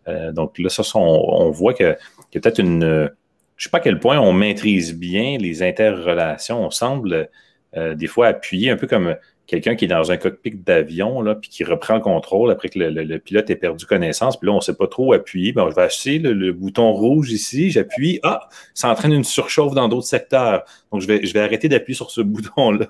Euh, 0.08 0.32
donc 0.32 0.58
là, 0.58 0.68
ça, 0.68 0.82
on, 0.96 1.50
voit 1.50 1.74
qu'il 1.74 1.86
y 1.86 1.88
a 1.88 1.96
peut-être 2.40 2.58
une... 2.58 2.82
Je 2.82 3.66
ne 3.66 3.68
sais 3.68 3.70
pas 3.70 3.78
à 3.78 3.80
quel 3.80 4.00
point 4.00 4.18
on 4.18 4.32
maîtrise 4.32 4.98
bien 4.98 5.38
les 5.38 5.62
interrelations. 5.62 6.66
On 6.66 6.70
semble 6.70 7.28
euh, 7.76 7.94
des 7.94 8.08
fois 8.08 8.26
appuyer 8.26 8.70
un 8.70 8.76
peu 8.76 8.88
comme 8.88 9.14
quelqu'un 9.46 9.74
qui 9.74 9.86
est 9.86 9.88
dans 9.88 10.10
un 10.10 10.16
cockpit 10.16 10.52
d'avion, 10.52 11.20
là, 11.20 11.34
puis 11.34 11.50
qui 11.50 11.64
reprend 11.64 11.94
le 11.94 12.00
contrôle 12.00 12.50
après 12.50 12.68
que 12.68 12.78
le, 12.78 13.18
pilote 13.18 13.50
ait 13.50 13.56
perdu 13.56 13.86
connaissance, 13.86 14.38
puis 14.38 14.46
là, 14.46 14.52
on 14.52 14.56
ne 14.56 14.60
sait 14.60 14.74
pas 14.74 14.86
trop 14.86 15.12
appuyer. 15.12 15.52
Ben, 15.52 15.68
je 15.68 15.74
vais 15.74 15.82
acheter 15.82 16.18
le, 16.18 16.52
bouton 16.52 16.92
rouge 16.92 17.32
ici, 17.32 17.70
j'appuie, 17.70 18.20
ah, 18.22 18.48
ça 18.74 18.90
entraîne 18.90 19.12
une 19.12 19.24
surchauffe 19.24 19.74
dans 19.74 19.88
d'autres 19.88 20.06
secteurs. 20.06 20.64
Donc, 20.92 21.00
je 21.00 21.06
vais, 21.06 21.24
je 21.24 21.32
vais 21.32 21.40
arrêter 21.40 21.68
d'appuyer 21.68 21.96
sur 21.96 22.10
ce 22.10 22.20
bouton-là. 22.22 22.86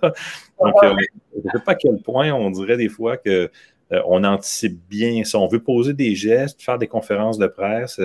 Donc, 0.61 0.75
euh, 0.83 0.95
je 1.33 1.39
ne 1.39 1.51
sais 1.53 1.65
pas 1.65 1.73
à 1.73 1.75
quel 1.75 1.99
point 2.03 2.31
on 2.33 2.51
dirait 2.51 2.77
des 2.77 2.89
fois 2.89 3.17
que 3.17 3.51
euh, 3.93 4.03
on 4.07 4.23
anticipe 4.25 4.79
bien 4.89 5.25
ça. 5.25 5.39
On 5.39 5.49
veut 5.49 5.63
poser 5.63 5.95
des 5.95 6.15
gestes, 6.15 6.63
faire 6.63 6.79
des 6.79 6.87
conférences 6.87 7.39
de 7.39 7.47
presse, 7.47 8.01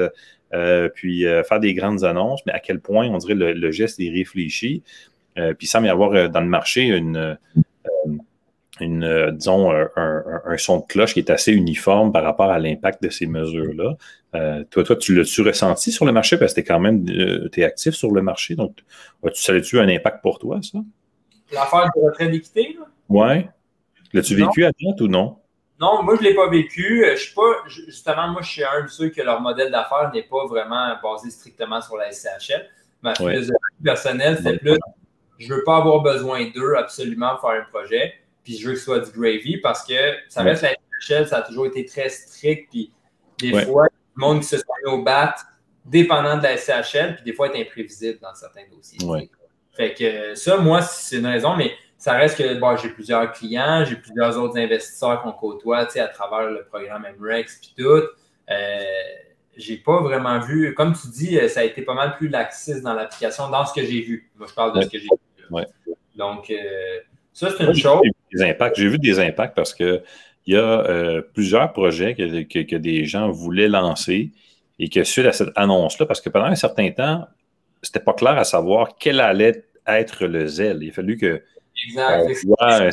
euh, 0.53 0.89
puis 0.95 1.25
faire 1.47 1.59
des 1.59 1.73
grandes 1.73 2.03
annonces, 2.03 2.41
mais 2.45 2.53
à 2.53 2.59
quel 2.59 2.79
point 2.79 3.07
on 3.07 3.17
dirait 3.17 3.35
le, 3.35 3.53
le 3.53 3.71
geste 3.71 3.99
est 3.99 4.09
réfléchi. 4.09 4.83
puis 5.57 5.67
semble 5.67 5.87
y 5.87 5.89
avoir 5.89 6.29
dans 6.29 6.41
le 6.41 6.47
marché 6.47 6.83
une 6.83 7.37
une, 8.79 9.31
disons, 9.31 9.71
un, 9.71 10.57
son 10.57 10.79
de 10.79 10.85
cloche 10.87 11.13
qui 11.13 11.19
est 11.19 11.29
assez 11.29 11.51
uniforme 11.51 12.11
par 12.11 12.23
rapport 12.23 12.51
à 12.51 12.59
l'impact 12.59 13.01
de 13.03 13.09
ces 13.09 13.27
mesures-là. 13.27 13.95
toi, 14.69 14.83
toi, 14.83 14.95
tu 14.95 15.15
l'as-tu 15.15 15.41
ressenti 15.41 15.91
sur 15.91 16.05
le 16.05 16.11
marché? 16.11 16.37
Parce 16.37 16.53
que 16.53 16.61
tu 16.61 16.61
es 16.61 16.63
quand 16.63 16.79
même 16.79 17.05
es 17.55 17.63
actif 17.63 17.95
sur 17.95 18.11
le 18.11 18.21
marché, 18.21 18.55
donc 18.55 18.77
ça 19.33 19.53
a-tu 19.53 19.79
un 19.79 19.87
impact 19.87 20.21
pour 20.21 20.39
toi, 20.39 20.59
ça? 20.61 20.79
L'affaire 21.51 21.89
de 21.95 22.01
retrait 22.01 22.27
d'équité? 22.27 22.77
Oui. 23.09 23.45
L'as-tu 24.13 24.35
vécu 24.35 24.65
à 24.65 24.71
date 24.71 25.01
ou 25.01 25.07
non? 25.07 25.37
Non, 25.79 26.01
moi, 26.01 26.15
je 26.15 26.23
ne 26.23 26.29
l'ai 26.29 26.35
pas 26.35 26.49
vécu. 26.49 27.05
Je 27.11 27.15
suis 27.15 27.35
pas, 27.35 27.41
justement, 27.67 28.29
moi, 28.29 28.41
je 28.41 28.49
suis 28.49 28.63
un 28.63 28.83
de 28.83 28.87
ceux 28.87 29.09
que 29.09 29.21
leur 29.21 29.41
modèle 29.41 29.71
d'affaires 29.71 30.11
n'est 30.13 30.23
pas 30.23 30.45
vraiment 30.47 30.93
basé 31.01 31.29
strictement 31.29 31.81
sur 31.81 31.97
la 31.97 32.11
SCHL. 32.11 32.67
Ma 33.01 33.13
philosophie 33.13 33.53
personnelle, 33.83 34.39
c'est 34.41 34.57
plus 34.57 34.77
je 35.37 35.51
ne 35.51 35.57
veux 35.57 35.63
pas 35.63 35.77
avoir 35.77 36.01
besoin 36.01 36.49
d'eux 36.53 36.75
absolument 36.75 37.35
pour 37.35 37.51
faire 37.51 37.61
un 37.61 37.65
projet, 37.65 38.13
puis 38.47 38.57
je 38.57 38.65
veux 38.65 38.73
que 38.75 38.79
ce 38.79 38.85
soit 38.85 38.99
du 39.01 39.11
gravy 39.11 39.57
parce 39.57 39.83
que 39.85 39.93
ça 40.29 40.41
reste 40.41 40.61
la 40.61 40.69
SCHL, 41.01 41.27
ça 41.27 41.39
a 41.39 41.41
toujours 41.41 41.65
été 41.65 41.83
très 41.83 42.07
strict, 42.07 42.69
puis 42.69 42.93
des 43.39 43.65
fois, 43.65 43.87
le 44.15 44.21
monde 44.21 44.39
qui 44.39 44.47
se 44.47 44.55
mis 44.55 44.89
au 44.89 45.03
bat, 45.03 45.35
dépendant 45.83 46.37
de 46.37 46.43
la 46.43 46.55
SCHL, 46.55 47.15
puis 47.15 47.25
des 47.25 47.33
fois, 47.33 47.53
est 47.53 47.61
imprévisible 47.61 48.19
dans 48.21 48.33
certains 48.33 48.61
dossiers. 48.73 48.99
Fait 49.73 49.93
que 49.93 50.33
ça, 50.35 50.55
moi, 50.55 50.81
c'est 50.81 51.17
une 51.17 51.25
raison, 51.25 51.57
mais 51.57 51.73
ça 51.97 52.13
reste 52.13 52.37
que 52.37 52.57
bon, 52.57 52.77
j'ai 52.77 52.87
plusieurs 52.87 53.33
clients, 53.33 53.83
j'ai 53.83 53.97
plusieurs 53.97 54.37
autres 54.37 54.57
investisseurs 54.57 55.21
qu'on 55.21 55.33
côtoie 55.33 55.79
à 55.79 56.07
travers 56.07 56.49
le 56.49 56.63
programme 56.63 57.05
MREX 57.19 57.59
puis 57.59 57.73
tout. 57.77 58.01
Euh, 58.49 58.83
j'ai 59.57 59.75
pas 59.75 59.99
vraiment 60.01 60.39
vu, 60.39 60.73
comme 60.73 60.93
tu 60.93 61.09
dis, 61.09 61.37
euh, 61.37 61.49
ça 61.49 61.59
a 61.59 61.63
été 61.63 61.81
pas 61.81 61.95
mal 61.95 62.15
plus 62.15 62.29
laxiste 62.29 62.81
dans 62.81 62.93
l'application, 62.93 63.49
dans 63.49 63.65
ce 63.65 63.73
que 63.73 63.85
j'ai 63.85 63.99
vu. 63.99 64.31
Moi, 64.37 64.47
je 64.49 64.53
parle 64.53 64.73
de 64.73 64.83
ce 64.83 64.87
que 64.87 64.99
j'ai 64.99 65.03
vu. 65.03 65.65
Donc, 66.15 66.49
euh, 66.49 66.99
ça, 67.33 67.49
c'est 67.51 67.65
une 67.65 67.75
chose. 67.75 68.01
J'ai 68.31 68.89
vu 68.89 68.99
des 68.99 69.19
impacts 69.19 69.55
parce 69.55 69.73
qu'il 69.73 70.03
y 70.47 70.55
a 70.55 70.59
euh, 70.59 71.21
plusieurs 71.33 71.71
projets 71.73 72.15
que, 72.15 72.63
que, 72.63 72.75
des 72.75 73.05
gens 73.05 73.29
voulaient 73.29 73.69
lancer 73.69 74.31
et 74.79 74.89
que 74.89 75.03
suite 75.03 75.25
à 75.25 75.31
cette 75.31 75.49
annonce-là, 75.55 76.05
parce 76.05 76.21
que 76.21 76.29
pendant 76.29 76.45
un 76.45 76.55
certain 76.55 76.91
temps, 76.91 77.27
c'était 77.81 77.99
pas 77.99 78.13
clair 78.13 78.37
à 78.37 78.43
savoir 78.43 78.97
quel 78.99 79.19
allait 79.19 79.65
être 79.85 80.25
le 80.25 80.47
zèle. 80.47 80.79
Il 80.81 80.89
a 80.89 80.93
fallu 80.93 81.17
que 81.17 81.41
Exact. 81.85 82.27
On 82.45 82.47
voit, 82.47 82.89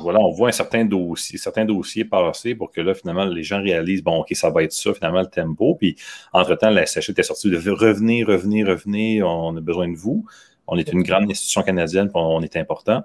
voilà, 0.00 0.18
on 0.20 0.32
voit 0.32 0.48
un 0.48 0.52
certain 0.52 0.84
dossier, 0.84 1.38
certains 1.38 1.64
dossiers 1.64 2.04
passer 2.04 2.54
pour 2.54 2.70
que 2.70 2.80
là, 2.80 2.94
finalement, 2.94 3.24
les 3.24 3.42
gens 3.42 3.62
réalisent, 3.62 4.02
bon, 4.02 4.20
OK, 4.20 4.28
ça 4.32 4.50
va 4.50 4.62
être 4.62 4.72
ça, 4.72 4.92
finalement, 4.94 5.20
le 5.20 5.26
tempo. 5.26 5.76
Puis, 5.76 5.96
entre-temps, 6.32 6.70
la 6.70 6.86
SHE 6.86 7.10
était 7.10 7.22
sortie 7.22 7.50
de 7.50 7.56
revenir, 7.70 8.26
revenir, 8.26 8.66
revenir, 8.66 9.26
on 9.28 9.56
a 9.56 9.60
besoin 9.60 9.88
de 9.88 9.96
vous. 9.96 10.24
On 10.66 10.78
est 10.78 10.90
une 10.92 11.02
grande 11.02 11.30
institution 11.30 11.62
canadienne, 11.62 12.10
on 12.14 12.42
est 12.42 12.56
important. 12.56 13.04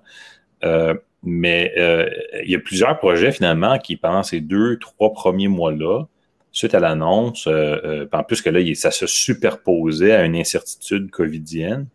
Euh, 0.64 0.94
mais 1.24 1.74
euh, 1.78 2.10
il 2.44 2.52
y 2.52 2.56
a 2.56 2.60
plusieurs 2.60 2.98
projets, 3.00 3.32
finalement, 3.32 3.78
qui, 3.78 3.98
pendant 3.98 4.24
ces 4.24 4.42
deux, 4.42 4.78
trois 4.78 5.14
premiers 5.14 5.48
mois-là, 5.48 6.06
suite 6.52 6.74
à 6.74 6.80
l'annonce, 6.80 7.48
euh, 7.48 8.08
en 8.12 8.24
plus 8.24 8.42
que 8.42 8.50
là, 8.50 8.60
ça 8.76 8.92
se 8.92 9.08
superposait 9.08 10.14
à 10.14 10.26
une 10.26 10.36
incertitude 10.36 11.12
covidienne, 11.12 11.88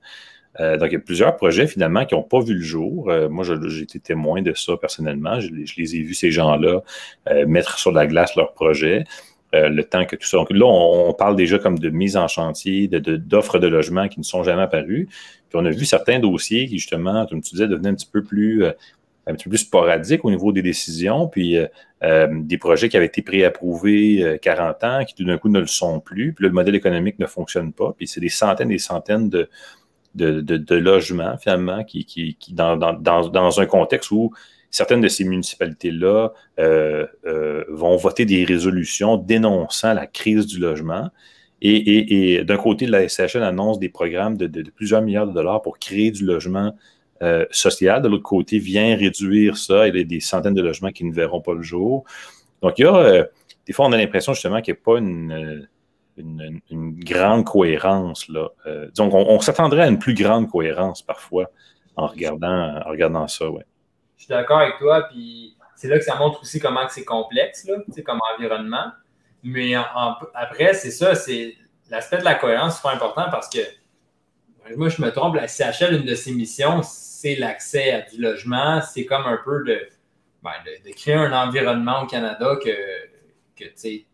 euh, 0.61 0.77
donc, 0.77 0.89
il 0.91 0.95
y 0.95 0.97
a 0.97 1.01
plusieurs 1.01 1.37
projets 1.37 1.67
finalement 1.67 2.05
qui 2.05 2.15
n'ont 2.15 2.23
pas 2.23 2.41
vu 2.41 2.55
le 2.55 2.63
jour. 2.63 3.11
Euh, 3.11 3.29
moi, 3.29 3.45
j'ai 3.45 3.83
été 3.83 3.99
témoin 3.99 4.43
de 4.43 4.55
ça 4.55 4.77
personnellement. 4.77 5.41
Je, 5.41 5.51
les 5.51 5.97
ai 5.97 6.03
vus, 6.03 6.15
ces 6.15 6.31
gens-là, 6.31 6.83
euh, 7.29 7.47
mettre 7.47 7.79
sur 7.79 7.93
la 7.93 8.07
glace 8.07 8.37
leurs 8.37 8.53
projets. 8.53 9.05
le 9.53 9.83
temps 9.83 10.05
que 10.05 10.17
tout 10.17 10.27
ça. 10.27 10.37
Donc 10.37 10.51
là, 10.51 10.67
on, 10.67 11.13
parle 11.15 11.37
déjà 11.37 11.59
comme 11.59 11.79
de 11.79 11.89
mise 11.89 12.17
en 12.17 12.27
chantier, 12.27 12.89
d'offres 12.89 13.59
de, 13.61 13.69
de 13.69 13.73
logement 13.73 14.09
qui 14.09 14.19
ne 14.19 14.25
sont 14.25 14.43
jamais 14.43 14.63
apparues. 14.63 15.09
Puis 15.49 15.55
on 15.61 15.65
a 15.65 15.71
vu 15.71 15.85
certains 15.85 16.19
dossiers 16.19 16.67
qui, 16.67 16.79
justement, 16.79 17.25
comme 17.27 17.41
tu 17.41 17.51
disais, 17.51 17.69
devenaient 17.69 17.91
un 17.91 17.95
petit 17.95 18.11
peu 18.11 18.23
plus 18.25 18.65
un 19.27 19.35
petit 19.35 19.45
peu 19.45 19.51
plus 19.51 19.59
sporadiques 19.59 20.25
au 20.25 20.31
niveau 20.31 20.53
des 20.53 20.63
décisions, 20.63 21.29
puis 21.29 21.57
des 22.03 22.59
projets 22.59 22.91
qui 22.91 22.97
avaient 22.99 23.07
été 23.07 23.23
préapprouvés 23.23 24.39
40 24.43 24.85
ans, 24.85 25.05
qui 25.05 25.15
tout 25.15 25.25
d'un 25.25 25.39
coup 25.39 25.49
ne 25.49 25.61
le 25.61 25.67
sont 25.67 26.01
plus, 26.01 26.35
puis 26.35 26.45
le 26.45 26.53
modèle 26.53 26.75
économique 26.75 27.19
ne 27.19 27.27
fonctionne 27.27 27.73
pas, 27.73 27.95
puis 27.97 28.07
c'est 28.07 28.21
des 28.21 28.29
centaines 28.29 28.71
et 28.71 28.75
des 28.75 28.79
centaines 28.79 29.31
de, 29.31 29.49
de, 30.15 30.41
de, 30.41 30.75
logements, 30.77 31.37
finalement, 31.39 31.85
qui, 31.85 32.05
qui, 32.05 32.37
qui 32.37 32.55
dans, 32.55 32.77
dans, 32.77 33.29
dans, 33.29 33.61
un 33.61 33.67
contexte 33.67 34.11
où 34.11 34.33
certaines 34.71 35.01
de 35.01 35.09
ces 35.09 35.25
municipalités-là 35.25 36.33
euh, 36.59 37.07
euh, 37.27 37.65
vont 37.69 37.97
voter 37.97 38.25
des 38.25 38.45
résolutions 38.45 39.17
dénonçant 39.17 39.95
la 39.95 40.07
crise 40.07 40.47
du 40.47 40.59
logement. 40.59 41.11
Et, 41.63 42.35
et, 42.37 42.45
d'un 42.45 42.59
côté, 42.59 42.87
la 42.87 43.09
SHL 43.09 43.43
annonce 43.43 43.79
des 43.79 43.89
programmes 43.89 44.37
de, 44.37 44.71
plusieurs 44.71 45.01
milliards 45.01 45.27
de 45.27 45.33
dollars 45.33 45.63
pour 45.63 45.79
créer 45.79 46.11
du 46.11 46.25
logement 46.25 46.75
euh, 47.25 47.45
social. 47.51 48.03
De 48.03 48.09
l'autre 48.09 48.23
côté, 48.23 48.59
vient 48.59 48.97
réduire 48.97 49.57
ça. 49.57 49.89
Il 49.89 49.97
y 49.97 50.01
a 50.01 50.05
des 50.05 50.21
centaines 50.21 50.55
de 50.55 50.63
logements 50.63 50.91
qui 50.91 51.05
ne 51.05 51.13
verront 51.13 51.41
pas 51.41 51.55
le 51.55 51.63
jour. 51.63 52.05
Donc, 52.63 52.79
il 52.79 52.83
y 52.83 52.85
a, 52.87 52.95
euh, 52.95 53.25
des 53.67 53.73
fois, 53.73 53.87
on 53.87 53.93
a 53.93 53.97
l'impression 53.97 54.33
justement 54.35 54.61
qu'il 54.61 54.75
n'y 54.75 54.79
a 54.79 54.83
pas 54.85 54.99
une 54.99 55.69
une, 56.17 56.95
grande 56.99 57.45
cohérence. 57.45 58.29
Là. 58.29 58.49
Euh, 58.67 58.89
donc, 58.97 59.15
on, 59.15 59.41
s'attendrait 59.41 59.83
à 59.83 59.89
une 59.89 59.99
plus 59.99 60.15
grande 60.15 60.49
cohérence 60.49 61.03
parfois 61.03 61.51
en 61.97 62.07
regardant, 62.07 62.81
en 62.85 62.89
regardant 62.89 63.27
ça. 63.27 63.51
Ouais. 63.51 63.65
Je 64.17 64.25
suis 64.25 64.29
d'accord 64.29 64.61
avec 64.61 64.79
toi, 64.79 65.09
puis 65.11 65.57
c'est 65.77 65.89
là 65.89 65.99
que 65.99 66.05
ça 66.05 66.15
montre 66.17 66.43
aussi 66.43 66.61
comment 66.61 66.89
c'est 66.89 67.05
complexe 67.05 67.67
là, 67.67 67.77
comme 68.05 68.21
environnement. 68.37 68.93
Mais 69.43 69.75
après, 70.35 70.75
c'est 70.75 70.91
ça, 70.91 71.15
c'est 71.15 71.55
l'aspect 71.91 72.19
de 72.19 72.25
la 72.25 72.35
cohérence, 72.35 72.77
c'est 72.77 72.83
pas 72.83 72.95
important 72.95 73.27
parce 73.31 73.49
que 73.49 73.61
moi, 74.77 74.89
je 74.89 75.03
me 75.03 75.11
trompe, 75.11 75.35
la 75.35 75.47
CHL, 75.47 75.95
une 75.95 76.07
de 76.07 76.15
ses 76.15 76.33
missions, 76.33 76.81
l'accès 77.37 77.91
à 77.91 78.01
du 78.03 78.21
logement. 78.21 78.81
C'est 78.83 79.05
comme 79.05 79.27
un 79.27 79.39
peu 79.45 79.65
de, 79.65 79.81
ben, 80.43 80.53
de, 80.85 80.93
créer 80.93 81.15
un 81.15 81.33
environnement 81.33 82.03
au 82.03 82.07
Canada 82.07 82.57
que, 82.63 82.71
que 83.57 83.65
tu 83.81 84.05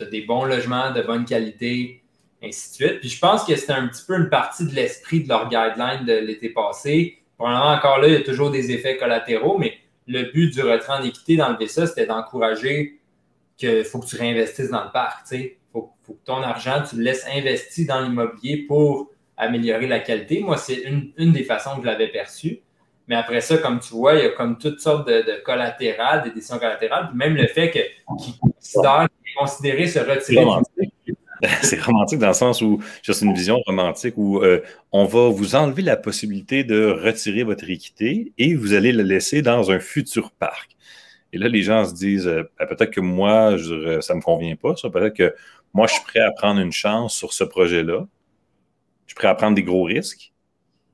as 0.00 0.06
des 0.06 0.22
bons 0.22 0.44
logements 0.44 0.90
de 0.92 1.02
bonne 1.02 1.24
qualité, 1.24 2.02
ainsi 2.42 2.70
de 2.70 2.74
suite. 2.74 3.00
Puis 3.00 3.08
je 3.10 3.18
pense 3.18 3.44
que 3.44 3.54
c'était 3.56 3.72
un 3.72 3.86
petit 3.88 4.04
peu 4.06 4.16
une 4.16 4.28
partie 4.28 4.66
de 4.66 4.74
l'esprit 4.74 5.22
de 5.22 5.28
leur 5.28 5.48
guideline 5.48 6.04
de 6.06 6.14
l'été 6.14 6.48
passé. 6.48 7.18
Probablement 7.36 7.72
encore 7.72 7.98
là, 7.98 8.08
il 8.08 8.14
y 8.14 8.16
a 8.16 8.22
toujours 8.22 8.50
des 8.50 8.70
effets 8.72 8.96
collatéraux, 8.96 9.58
mais 9.58 9.78
le 10.06 10.24
but 10.24 10.52
du 10.52 10.62
retrait 10.62 10.92
en 10.92 11.02
équité 11.02 11.36
d'enlever 11.36 11.68
ça, 11.68 11.86
c'était 11.86 12.06
d'encourager 12.06 13.00
qu'il 13.56 13.84
faut 13.84 14.00
que 14.00 14.06
tu 14.06 14.16
réinvestisses 14.16 14.70
dans 14.70 14.84
le 14.84 14.90
parc. 14.90 15.26
Il 15.32 15.52
faut, 15.72 15.92
que 16.06 16.12
ton 16.24 16.42
argent, 16.42 16.82
tu 16.88 16.96
le 16.96 17.02
laisses 17.02 17.26
investir 17.26 17.86
dans 17.88 18.00
l'immobilier 18.00 18.58
pour 18.68 19.10
améliorer 19.36 19.86
la 19.86 20.00
qualité. 20.00 20.40
Moi, 20.40 20.56
c'est 20.56 20.82
une, 20.82 21.32
des 21.32 21.44
façons 21.44 21.76
que 21.76 21.82
je 21.82 21.86
l'avais 21.86 22.08
perçu. 22.08 22.60
Mais 23.06 23.16
après 23.16 23.40
ça, 23.40 23.58
comme 23.58 23.80
tu 23.80 23.94
vois, 23.94 24.14
il 24.14 24.24
y 24.24 24.26
a 24.26 24.30
comme 24.30 24.56
toutes 24.56 24.80
sortes 24.80 25.06
de, 25.06 25.42
collatérales, 25.44 26.22
des 26.22 26.30
décisions 26.30 26.58
collatérales, 26.58 27.10
même 27.14 27.34
le 27.36 27.46
fait 27.46 27.70
qu'ils 27.70 28.38
considèrent 28.38 29.08
considérer 29.36 29.86
se 29.86 29.98
retirer. 29.98 30.46
C'est 31.62 31.82
romantique 31.82 32.20
dans 32.20 32.28
le 32.28 32.32
sens 32.34 32.62
où, 32.62 32.80
c'est 33.02 33.20
une 33.20 33.34
vision 33.34 33.60
romantique 33.66 34.14
où 34.16 34.38
euh, 34.38 34.62
on 34.92 35.04
va 35.04 35.28
vous 35.28 35.56
enlever 35.56 35.82
la 35.82 35.96
possibilité 35.96 36.64
de 36.64 36.86
retirer 36.86 37.42
votre 37.42 37.68
équité 37.68 38.32
et 38.38 38.54
vous 38.54 38.72
allez 38.72 38.92
le 38.92 39.02
laisser 39.02 39.42
dans 39.42 39.70
un 39.70 39.78
futur 39.78 40.30
parc. 40.30 40.74
Et 41.32 41.38
là, 41.38 41.48
les 41.48 41.62
gens 41.62 41.84
se 41.84 41.92
disent, 41.92 42.28
euh, 42.28 42.48
ben, 42.58 42.66
peut-être 42.66 42.92
que 42.92 43.00
moi, 43.00 43.56
ça 44.00 44.14
ne 44.14 44.18
me 44.18 44.22
convient 44.22 44.56
pas, 44.56 44.76
ça. 44.76 44.88
Peut-être 44.88 45.16
que 45.16 45.34
moi, 45.74 45.86
je 45.86 45.94
suis 45.94 46.04
prêt 46.04 46.20
à 46.20 46.30
prendre 46.30 46.60
une 46.60 46.72
chance 46.72 47.14
sur 47.14 47.32
ce 47.32 47.44
projet-là. 47.44 48.06
Je 49.06 49.12
suis 49.12 49.16
prêt 49.16 49.28
à 49.28 49.34
prendre 49.34 49.54
des 49.54 49.62
gros 49.62 49.84
risques, 49.84 50.32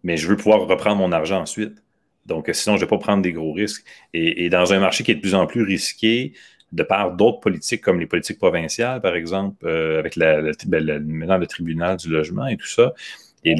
mais 0.02 0.16
je 0.16 0.26
veux 0.28 0.36
pouvoir 0.36 0.66
reprendre 0.66 0.96
mon 0.96 1.12
argent 1.12 1.40
ensuite. 1.40 1.82
Donc, 2.26 2.48
sinon, 2.52 2.76
je 2.76 2.82
ne 2.82 2.86
vais 2.86 2.90
pas 2.90 2.98
prendre 2.98 3.22
des 3.22 3.32
gros 3.32 3.52
risques. 3.52 3.84
Et, 4.12 4.44
et, 4.44 4.50
dans 4.50 4.72
un 4.72 4.78
marché 4.78 5.04
qui 5.04 5.10
est 5.10 5.16
de 5.16 5.20
plus 5.20 5.34
en 5.34 5.46
plus 5.46 5.62
risqué, 5.62 6.32
de 6.72 6.82
par 6.82 7.12
d'autres 7.12 7.40
politiques 7.40 7.80
comme 7.80 7.98
les 7.98 8.06
politiques 8.06 8.38
provinciales, 8.38 9.00
par 9.00 9.16
exemple, 9.16 9.66
euh, 9.66 9.98
avec 9.98 10.16
la, 10.16 10.40
ben, 10.66 11.04
maintenant 11.04 11.38
le 11.38 11.46
tribunal 11.46 11.96
du 11.96 12.08
logement 12.08 12.46
et 12.46 12.56
tout 12.56 12.66
ça, 12.66 12.94
et 13.42 13.54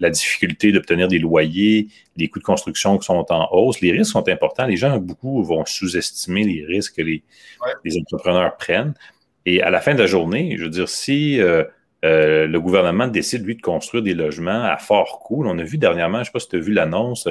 la 0.00 0.10
difficulté 0.10 0.72
d'obtenir 0.72 1.06
des 1.06 1.18
loyers, 1.18 1.88
les 2.16 2.28
coûts 2.28 2.38
de 2.38 2.44
construction 2.44 2.96
qui 2.96 3.04
sont 3.04 3.26
en 3.28 3.48
hausse, 3.52 3.82
les 3.82 3.92
risques 3.92 4.12
sont 4.12 4.26
importants. 4.30 4.66
Les 4.66 4.78
gens, 4.78 4.96
beaucoup, 4.96 5.44
vont 5.44 5.64
sous-estimer 5.66 6.44
les 6.44 6.64
risques 6.64 6.96
que 6.96 7.02
les, 7.02 7.22
entrepreneurs 8.00 8.56
prennent. 8.56 8.94
Et 9.44 9.60
à 9.60 9.68
la 9.68 9.82
fin 9.82 9.92
de 9.94 9.98
la 9.98 10.06
journée, 10.06 10.56
je 10.56 10.64
veux 10.64 10.70
dire, 10.70 10.88
si 10.88 11.38
euh, 11.38 11.64
euh, 12.04 12.46
le 12.46 12.60
gouvernement 12.60 13.06
décide, 13.08 13.44
lui, 13.44 13.56
de 13.56 13.62
construire 13.62 14.02
des 14.02 14.14
logements 14.14 14.64
à 14.64 14.76
fort 14.78 15.20
coût, 15.20 15.44
on 15.46 15.58
a 15.58 15.62
vu 15.62 15.78
dernièrement, 15.78 16.18
je 16.18 16.20
ne 16.20 16.24
sais 16.24 16.32
pas 16.32 16.40
si 16.40 16.48
tu 16.48 16.56
as 16.56 16.60
vu 16.60 16.72
l'annonce 16.72 17.28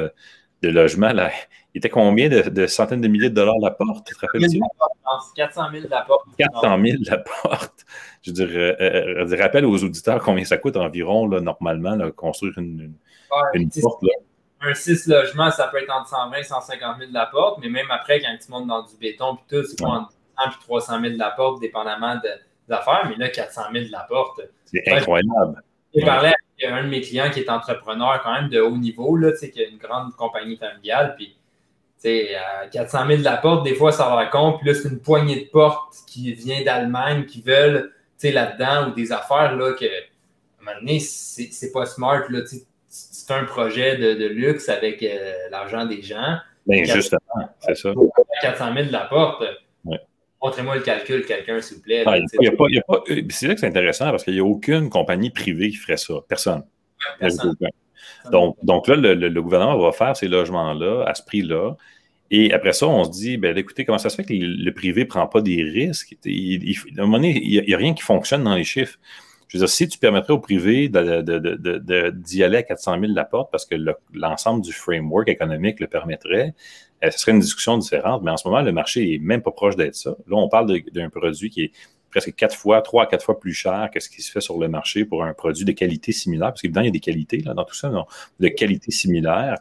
de 0.61 0.69
logements, 0.69 1.13
là, 1.13 1.31
il 1.73 1.79
était 1.79 1.89
combien 1.89 2.29
de, 2.29 2.67
centaines 2.67 3.01
de 3.01 3.07
milliers 3.07 3.29
de 3.29 3.35
dollars 3.35 3.59
la 3.61 3.71
porte? 3.71 4.07
Tu 4.07 4.15
te 4.15 4.19
rappelles-tu? 4.21 4.59
400 5.35 5.71
000 5.71 5.85
la 5.89 6.01
porte. 6.01 6.25
400 6.37 6.79
000 6.83 6.97
la 7.05 7.17
porte. 7.17 7.85
Je 8.21 8.31
veux 8.31 8.33
dire, 8.33 8.49
euh, 8.51 8.75
euh, 8.81 9.27
je 9.27 9.35
rappelle 9.41 9.65
aux 9.65 9.81
auditeurs 9.81 10.21
combien 10.21 10.43
ça 10.43 10.57
coûte 10.57 10.75
environ, 10.75 11.27
là, 11.27 11.39
normalement, 11.39 11.97
construire 12.11 12.57
une, 12.57 12.93
une, 13.53 13.69
porte. 13.81 14.03
Là. 14.03 14.09
Un 14.61 14.73
6 14.73 15.07
logements, 15.07 15.51
ça 15.51 15.67
peut 15.67 15.77
être 15.77 15.89
entre 15.89 16.09
120 16.09 16.37
et 16.37 16.43
150 16.43 16.97
000 16.99 17.11
la 17.13 17.27
porte, 17.27 17.59
mais 17.61 17.69
même 17.69 17.89
après, 17.89 18.19
quand 18.19 18.35
tu 18.43 18.51
montes 18.51 18.67
dans 18.67 18.83
du 18.83 18.97
béton, 18.99 19.37
puis 19.37 19.45
tout, 19.49 19.65
c'est 19.65 19.79
pas 19.79 19.87
entre 19.87 20.11
100 20.37 20.49
et 20.49 20.63
300 20.65 21.01
000 21.01 21.13
la 21.17 21.31
porte, 21.31 21.61
dépendamment 21.61 22.15
de, 22.15 22.29
des 22.69 22.75
affaires, 22.75 23.05
mais 23.09 23.15
là, 23.17 23.29
400 23.29 23.61
000 23.73 23.85
la 23.91 24.05
porte. 24.07 24.41
C'est 24.65 24.87
incroyable. 24.91 25.61
J'ai 25.93 26.05
parlé 26.05 26.27
avec 26.27 26.71
un 26.71 26.83
de 26.83 26.89
mes 26.89 27.01
clients 27.01 27.31
qui 27.31 27.39
est 27.39 27.49
entrepreneur 27.49 28.21
quand 28.23 28.33
même 28.33 28.49
de 28.49 28.61
haut 28.61 28.77
niveau, 28.77 29.15
là, 29.15 29.31
qui 29.31 29.61
a 29.61 29.67
une 29.67 29.77
grande 29.77 30.15
compagnie 30.15 30.57
familiale, 30.57 31.15
puis 31.17 31.35
sais, 31.99 32.35
à 32.35 32.67
400 32.67 33.07
000 33.07 33.19
de 33.19 33.23
la 33.23 33.37
porte, 33.37 33.63
des 33.63 33.75
fois, 33.75 33.91
ça 33.91 34.09
va 34.09 34.25
con. 34.25 34.57
Puis 34.57 34.67
là, 34.67 34.73
c'est 34.73 34.89
une 34.89 34.99
poignée 34.99 35.45
de 35.45 35.49
portes 35.49 35.95
qui 36.07 36.33
vient 36.33 36.63
d'Allemagne 36.63 37.25
qui 37.25 37.41
veulent, 37.41 37.91
tu 38.19 38.27
sais, 38.27 38.31
là-dedans 38.31 38.89
ou 38.89 38.93
des 38.95 39.11
affaires, 39.11 39.55
là, 39.55 39.73
que, 39.73 39.85
à 39.85 40.61
un 40.61 40.65
moment 40.65 40.79
donné, 40.79 40.99
c'est 40.99 41.71
pas 41.71 41.85
smart, 41.85 42.23
là, 42.29 42.39
c'est 42.87 43.33
un 43.33 43.43
projet 43.43 43.97
de, 43.97 44.25
luxe 44.25 44.69
avec 44.69 45.03
euh, 45.03 45.33
l'argent 45.51 45.85
des 45.85 46.01
gens. 46.01 46.37
Bien, 46.65 46.83
justement, 46.83 47.19
c'est 47.59 47.75
ça. 47.75 47.93
400 48.41 48.73
000 48.73 48.87
de 48.87 48.91
la 48.91 49.05
porte. 49.05 49.43
Montrez-moi 50.41 50.75
le 50.75 50.81
calcul, 50.81 51.25
quelqu'un, 51.25 51.59
s'il 51.61 51.77
vous 51.77 51.83
plaît. 51.83 52.03
Ah, 52.05 52.15
c'est 53.29 53.47
là 53.47 53.53
que 53.53 53.59
c'est 53.59 53.67
intéressant 53.67 54.09
parce 54.11 54.23
qu'il 54.23 54.33
n'y 54.33 54.39
a 54.39 54.45
aucune 54.45 54.89
compagnie 54.89 55.31
privée 55.31 55.69
qui 55.69 55.75
ferait 55.75 55.97
ça. 55.97 56.13
Personne. 56.27 56.63
Donc, 58.31 58.57
donc 58.63 58.87
là, 58.87 58.95
le, 58.95 59.41
gouvernement 59.41 59.77
va 59.77 59.91
faire 59.91 60.15
ces 60.15 60.27
logements-là 60.27 61.03
à 61.05 61.13
ce 61.13 61.23
prix-là. 61.23 61.75
Et 62.31 62.53
après 62.53 62.73
ça, 62.73 62.87
on 62.87 63.03
se 63.03 63.11
dit, 63.11 63.37
ben, 63.37 63.57
écoutez, 63.57 63.85
comment 63.85 63.97
ça 63.97 64.09
se 64.09 64.15
fait 64.15 64.23
que 64.23 64.33
le, 64.33 64.71
privé 64.73 65.01
ne 65.01 65.07
prend 65.07 65.27
pas 65.27 65.41
des 65.41 65.63
risques? 65.63 66.15
Il, 66.23 66.75
à 66.97 67.01
un 67.01 67.05
moment 67.05 67.17
donné, 67.17 67.39
il 67.41 67.63
n'y 67.65 67.73
a, 67.73 67.77
rien 67.77 67.93
qui 67.93 68.03
fonctionne 68.03 68.43
dans 68.43 68.55
les 68.55 68.63
chiffres. 68.63 68.99
Je 69.49 69.57
veux 69.57 69.65
dire, 69.65 69.69
si 69.69 69.87
tu 69.87 69.97
permettrais 69.97 70.33
au 70.33 70.39
privé 70.39 70.89
d'y 70.89 72.43
aller 72.43 72.57
à 72.57 72.63
400 72.63 72.99
000 72.99 73.13
la 73.13 73.25
porte 73.25 73.51
parce 73.51 73.65
que 73.65 73.75
l'ensemble 74.13 74.63
du 74.63 74.71
framework 74.71 75.27
économique 75.27 75.79
le 75.79 75.87
permettrait, 75.87 76.53
euh, 77.03 77.09
ce 77.09 77.19
serait 77.19 77.31
une 77.31 77.39
discussion 77.39 77.77
différente. 77.79 78.21
Mais 78.23 78.29
en 78.29 78.37
ce 78.37 78.47
moment, 78.47 78.61
le 78.61 78.71
marché 78.71 79.05
n'est 79.05 79.17
même 79.17 79.41
pas 79.41 79.51
proche 79.51 79.75
d'être 79.75 79.95
ça. 79.95 80.11
Là, 80.27 80.37
on 80.37 80.49
parle 80.49 80.81
d'un 80.93 81.09
produit 81.09 81.49
qui 81.49 81.63
est 81.63 81.71
presque 82.11 82.35
quatre 82.35 82.55
fois, 82.55 82.81
trois 82.81 83.03
à 83.03 83.05
quatre 83.07 83.25
fois 83.25 83.39
plus 83.39 83.53
cher 83.53 83.89
que 83.91 83.99
ce 83.99 84.09
qui 84.09 84.21
se 84.21 84.31
fait 84.31 84.41
sur 84.41 84.59
le 84.59 84.67
marché 84.67 85.03
pour 85.03 85.23
un 85.23 85.33
produit 85.33 85.65
de 85.65 85.71
qualité 85.71 86.11
similaire, 86.11 86.49
parce 86.49 86.61
qu'évidemment, 86.61 86.83
il 86.83 86.89
y 86.89 86.89
a 86.89 86.93
des 86.93 86.99
qualités 86.99 87.37
là, 87.39 87.55
dans 87.55 87.65
tout 87.65 87.75
ça, 87.75 87.91
de 88.39 88.47
qualité 88.49 88.91
similaire. 88.91 89.55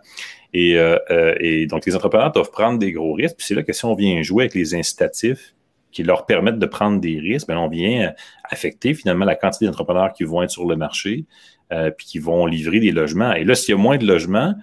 Euh, 0.55 0.99
euh, 1.11 1.35
et, 1.41 1.67
donc, 1.67 1.87
les 1.87 1.97
entrepreneurs 1.97 2.33
doivent 2.33 2.51
prendre 2.51 2.79
des 2.79 2.93
gros 2.93 3.15
risques. 3.15 3.37
Puis 3.37 3.47
c'est 3.47 3.55
là 3.55 3.63
que 3.63 3.73
si 3.73 3.85
on 3.87 3.95
vient 3.95 4.21
jouer 4.23 4.45
avec 4.45 4.55
les 4.55 4.75
incitatifs 4.75 5.55
qui 5.91 6.03
leur 6.03 6.27
permettent 6.27 6.59
de 6.59 6.67
prendre 6.67 7.01
des 7.01 7.19
risques, 7.19 7.49
bien, 7.49 7.59
on 7.59 7.69
vient 7.69 8.13
affecter 8.45 8.95
finalement 8.95 9.25
la 9.25 9.35
quantité 9.35 9.67
d'entrepreneurs 9.67 10.13
qui 10.13 10.25
vont 10.25 10.43
être 10.43 10.51
sur 10.51 10.67
le 10.67 10.77
marché, 10.77 11.25
euh, 11.73 11.91
puis 11.91 12.07
qui 12.07 12.19
vont 12.19 12.47
livrer 12.47 12.81
des 12.81 12.93
logements. 12.93 13.33
Et 13.33 13.45
là, 13.45 13.55
s'il 13.55 13.75
y 13.75 13.79
a 13.79 13.81
moins 13.81 13.97
de 13.97 14.07
logements, 14.07 14.55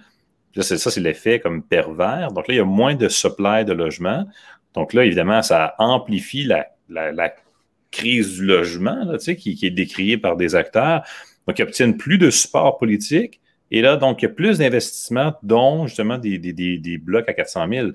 ça, 0.62 0.90
c'est 0.90 1.00
l'effet 1.00 1.40
comme 1.40 1.62
pervers. 1.62 2.32
Donc 2.32 2.48
là, 2.48 2.54
il 2.54 2.56
y 2.58 2.60
a 2.60 2.64
moins 2.64 2.94
de 2.94 3.08
supply 3.08 3.64
de 3.64 3.72
logements. 3.72 4.26
Donc 4.74 4.92
là, 4.92 5.04
évidemment, 5.04 5.42
ça 5.42 5.74
amplifie 5.78 6.44
la, 6.44 6.66
la, 6.88 7.34
crise 7.92 8.34
du 8.34 8.44
logement 8.44 9.04
là, 9.04 9.16
qui, 9.16 9.54
qui 9.54 9.66
est 9.66 9.70
décriée 9.70 10.18
par 10.18 10.36
des 10.36 10.54
acteurs. 10.54 11.02
Donc, 11.46 11.58
ils 11.58 11.62
obtiennent 11.62 11.96
plus 11.96 12.18
de 12.18 12.30
support 12.30 12.78
politique. 12.78 13.40
Et 13.70 13.80
là, 13.80 13.96
donc, 13.96 14.22
il 14.22 14.26
y 14.26 14.28
a 14.28 14.32
plus 14.32 14.58
d'investissements, 14.58 15.34
dont 15.42 15.86
justement 15.86 16.18
des, 16.18 16.38
des, 16.38 16.52
des, 16.52 16.98
blocs 16.98 17.28
à 17.28 17.32
400 17.32 17.66
000. 17.68 17.88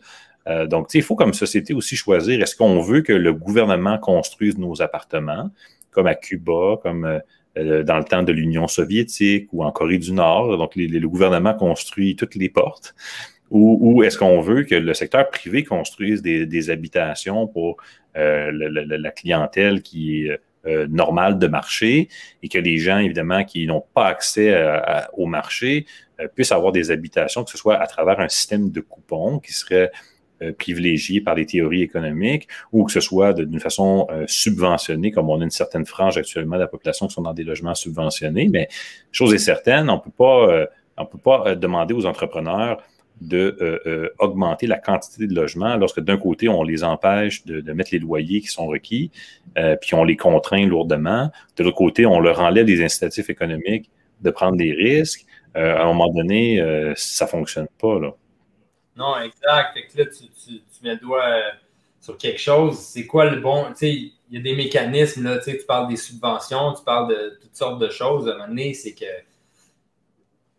Euh, 0.48 0.68
donc, 0.68 0.90
il 0.94 1.04
faut 1.04 1.16
comme 1.16 1.34
société 1.34 1.74
aussi 1.74 1.96
choisir, 1.96 2.42
est-ce 2.42 2.56
qu'on 2.56 2.80
veut 2.80 3.02
que 3.02 3.14
le 3.14 3.34
gouvernement 3.34 3.98
construise 3.98 4.58
nos 4.58 4.82
appartements, 4.82 5.52
comme 5.92 6.08
à 6.08 6.16
Cuba, 6.16 6.78
comme 6.82 7.06
euh, 7.06 7.20
euh, 7.58 7.84
dans 7.84 7.98
le 7.98 8.04
temps 8.04 8.24
de 8.24 8.32
l'Union 8.32 8.68
soviétique 8.68 9.50
ou 9.52 9.64
en 9.64 9.72
Corée 9.72 9.98
du 9.98 10.14
Nord. 10.14 10.58
Donc, 10.58 10.76
le 10.76 11.08
gouvernement 11.08 11.54
construit 11.54 12.16
toutes 12.16 12.36
les 12.36 12.50
portes. 12.50 12.96
Ou, 13.54 14.02
est-ce 14.04 14.18
qu'on 14.18 14.40
veut 14.40 14.64
que 14.64 14.76
le 14.76 14.94
secteur 14.94 15.30
privé 15.30 15.66
construise 15.66 16.22
des, 16.22 16.70
habitations 16.70 17.48
pour 17.48 17.76
la, 18.16 19.12
clientèle 19.12 19.82
qui 19.82 20.26
est 20.26 20.40
euh, 20.66 20.88
normal 20.90 21.38
de 21.38 21.48
marché 21.48 22.08
et 22.42 22.48
que 22.48 22.58
les 22.58 22.78
gens, 22.78 23.00
évidemment, 23.00 23.44
qui 23.44 23.68
n'ont 23.68 23.84
pas 23.94 24.08
accès 24.08 24.56
au 25.18 25.26
marché 25.26 25.86
euh, 26.22 26.28
puissent 26.28 26.52
avoir 26.52 26.72
des 26.72 26.92
habitations, 26.92 27.44
que 27.44 27.52
ce 27.52 27.58
soit 27.58 27.78
à 27.78 27.88
travers 27.88 28.20
un 28.20 28.30
système 28.30 28.70
de 28.70 28.82
coupons 28.82 29.40
qui 29.40 29.54
serait 29.54 29.92
euh, 30.42 30.54
privilégié 30.54 31.22
par 31.22 31.36
les 31.36 31.46
théories 31.46 31.82
économiques 31.82 32.48
ou 32.72 32.84
que 32.84 32.92
ce 32.92 33.00
soit 33.00 33.34
d'une 33.34 33.60
façon 33.60 34.08
subventionnée, 34.28 35.12
comme 35.12 35.30
on 35.30 35.40
a 35.42 35.44
une 35.44 35.50
certaine 35.50 35.86
frange 35.86 36.18
actuellement 36.18 36.56
de 36.56 36.62
la 36.62 36.68
population 36.68 37.08
qui 37.08 37.14
sont 37.14 37.22
dans 37.22 37.34
des 37.34 37.44
logements 37.44 37.76
subventionnés. 37.76 38.50
Mais 38.50 38.68
chose 39.12 39.34
est 39.34 39.40
certaine, 39.40 39.90
on 39.90 40.00
peut 40.00 40.12
pas, 40.12 40.68
on 40.98 41.06
peut 41.06 41.18
pas 41.18 41.56
demander 41.56 41.94
aux 41.94 42.06
entrepreneurs 42.06 42.82
de 43.22 43.56
euh, 43.62 43.80
euh, 43.86 44.10
augmenter 44.20 44.68
la 44.68 44.78
quantité 44.78 45.28
de 45.28 45.34
logements 45.34 45.78
lorsque 45.78 46.00
d'un 46.00 46.18
côté, 46.18 46.50
on 46.50 46.64
les 46.64 46.84
empêche 46.84 47.46
de, 47.46 47.72
mettre 47.72 47.92
les 47.94 48.00
loyers 48.00 48.42
qui 48.42 48.48
sont 48.48 48.66
requis, 48.66 49.12
euh, 49.58 49.76
puis 49.80 49.94
on 49.94 50.04
les 50.04 50.18
contraint 50.18 50.66
lourdement. 50.66 51.30
De 51.56 51.64
l'autre 51.64 51.78
côté, 51.78 52.06
on 52.06 52.20
leur 52.20 52.42
enlève 52.42 52.66
des 52.66 52.84
incitatifs 52.84 53.30
économiques 53.30 53.90
de 54.22 54.32
prendre 54.32 54.58
des 54.58 54.72
risques. 54.72 55.26
à 55.54 55.84
un 55.84 55.88
moment 55.88 56.12
donné, 56.12 56.62
ça 56.96 57.26
ne 57.26 57.30
fonctionne 57.30 57.68
pas. 57.80 58.00
Là. 58.00 58.14
Non, 59.02 59.20
exact. 59.20 59.76
là, 59.96 60.06
tu, 60.06 60.62
mets 60.84 60.94
le 60.94 61.00
doigt 61.00 61.42
sur 62.00 62.18
quelque 62.18 62.40
chose. 62.40 62.78
C'est 62.78 63.08
quoi 63.08 63.26
le 63.26 63.40
bon. 63.42 63.66
Tu 63.70 63.76
sais, 63.76 63.92
il 63.92 64.14
y 64.30 64.38
a 64.38 64.42
des 64.42 64.56
mécanismes, 64.56 65.24
là, 65.24 65.40
tu, 65.40 65.58
parles 65.68 65.90
des 65.90 65.96
subventions, 65.96 66.74
tu 66.74 66.84
parles 66.84 67.10
de 67.10 67.40
toutes 67.42 67.56
sortes 67.56 67.80
de 67.80 67.90
choses. 67.90 68.28
À 68.28 68.32
un 68.32 68.34
moment 68.36 68.48
donné, 68.50 68.74
c'est 68.76 68.94
que 68.94 69.06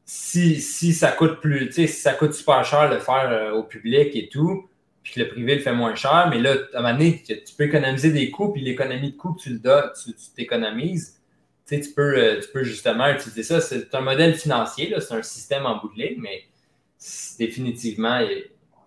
si, 0.05 0.61
si 0.61 0.93
ça 0.93 1.13
coûte 1.13 1.41
plus, 1.41 1.69
tu 1.69 1.73
sais, 1.75 1.87
ça 1.87 2.15
coûte 2.15 2.35
super 2.35 2.65
cher 2.65 2.91
de 2.91 2.95
le 2.97 3.01
faire 3.01 3.31
euh, 3.31 3.53
au 3.53 3.63
public 3.63 4.15
et 4.15 4.29
tout, 4.29 4.69
puis 5.03 5.15
que 5.15 5.21
le 5.21 5.29
privé 5.29 5.55
le 5.55 5.61
fait 5.61 5.73
moins 5.73 5.95
cher, 5.95 6.29
mais 6.31 6.39
là, 6.39 6.57
à 6.75 6.79
un 6.79 6.83
moment 6.83 6.95
donné, 6.95 7.23
tu 7.23 7.55
peux 7.57 7.65
économiser 7.65 8.11
des 8.11 8.31
coûts, 8.31 8.53
puis 8.53 8.61
l'économie 8.61 9.13
de 9.13 9.17
coûts 9.17 9.35
que 9.35 9.43
tu 9.43 9.51
le 9.51 9.59
donnes, 9.59 9.91
tu 10.05 10.13
t'économises. 10.35 11.19
Tu, 11.67 11.81
tu, 11.81 11.93
peux, 11.93 12.19
euh, 12.19 12.41
tu 12.41 12.49
peux 12.53 12.65
justement 12.65 13.09
utiliser 13.09 13.45
ça. 13.45 13.61
C'est 13.61 13.95
un 13.95 14.01
modèle 14.01 14.35
financier, 14.35 14.95
c'est 14.99 15.15
un 15.15 15.23
système 15.23 15.65
en 15.65 15.79
bout 15.79 15.95
de 15.95 16.03
ligne, 16.03 16.21
mais 16.21 16.45
définitivement. 17.39 18.21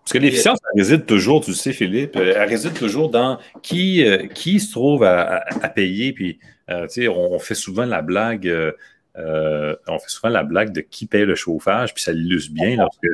Parce 0.04 0.12
que 0.12 0.18
l'efficience, 0.18 0.58
réside 0.76 1.04
toujours, 1.06 1.44
tu 1.44 1.52
sais, 1.52 1.72
Philippe, 1.72 2.16
euh, 2.16 2.34
elle 2.36 2.48
réside 2.48 2.74
toujours 2.74 3.10
dans 3.10 3.38
qui, 3.62 4.04
qui 4.34 4.60
se 4.60 4.70
trouve 4.70 5.02
à, 5.02 5.42
payer. 5.74 6.12
Puis, 6.12 6.38
tu 6.68 6.74
sais, 6.88 7.08
on, 7.08 7.38
fait 7.38 7.56
souvent 7.56 7.84
la 7.84 8.02
blague. 8.02 8.72
Euh, 9.18 9.74
on 9.86 9.98
fait 9.98 10.10
souvent 10.10 10.28
la 10.28 10.44
blague 10.44 10.72
de 10.72 10.80
qui 10.80 11.06
paye 11.06 11.24
le 11.24 11.34
chauffage, 11.34 11.94
puis 11.94 12.02
ça 12.02 12.12
l'illustre 12.12 12.52
bien 12.52 12.76
lorsque, 12.76 13.06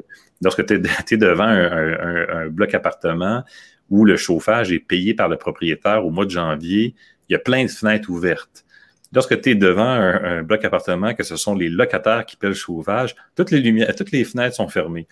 lorsque 0.42 0.66
tu 0.66 0.74
es, 0.74 1.16
devant 1.16 1.44
un, 1.44 2.48
bloc 2.48 2.74
appartement 2.74 3.44
où 3.90 4.04
le 4.04 4.16
chauffage 4.16 4.72
est 4.72 4.80
payé 4.80 5.14
par 5.14 5.28
le 5.28 5.36
propriétaire 5.36 6.04
au 6.04 6.10
mois 6.10 6.24
de 6.24 6.30
janvier, 6.30 6.94
il 7.28 7.32
y 7.32 7.36
a 7.36 7.38
plein 7.38 7.64
de 7.64 7.70
fenêtres 7.70 8.10
ouvertes. 8.10 8.64
Lorsque 9.12 9.40
tu 9.40 9.50
es 9.50 9.54
devant 9.54 9.84
un, 9.84 10.42
bloc 10.42 10.64
appartement, 10.64 11.14
que 11.14 11.22
ce 11.22 11.36
sont 11.36 11.54
les 11.54 11.68
locataires 11.68 12.24
qui 12.24 12.36
paient 12.36 12.48
le 12.48 12.54
chauffage, 12.54 13.14
toutes 13.36 13.50
les 13.50 13.60
lumières, 13.60 13.94
toutes 13.94 14.12
les 14.12 14.24
fenêtres 14.24 14.56
sont 14.56 14.68
fermées. 14.68 15.06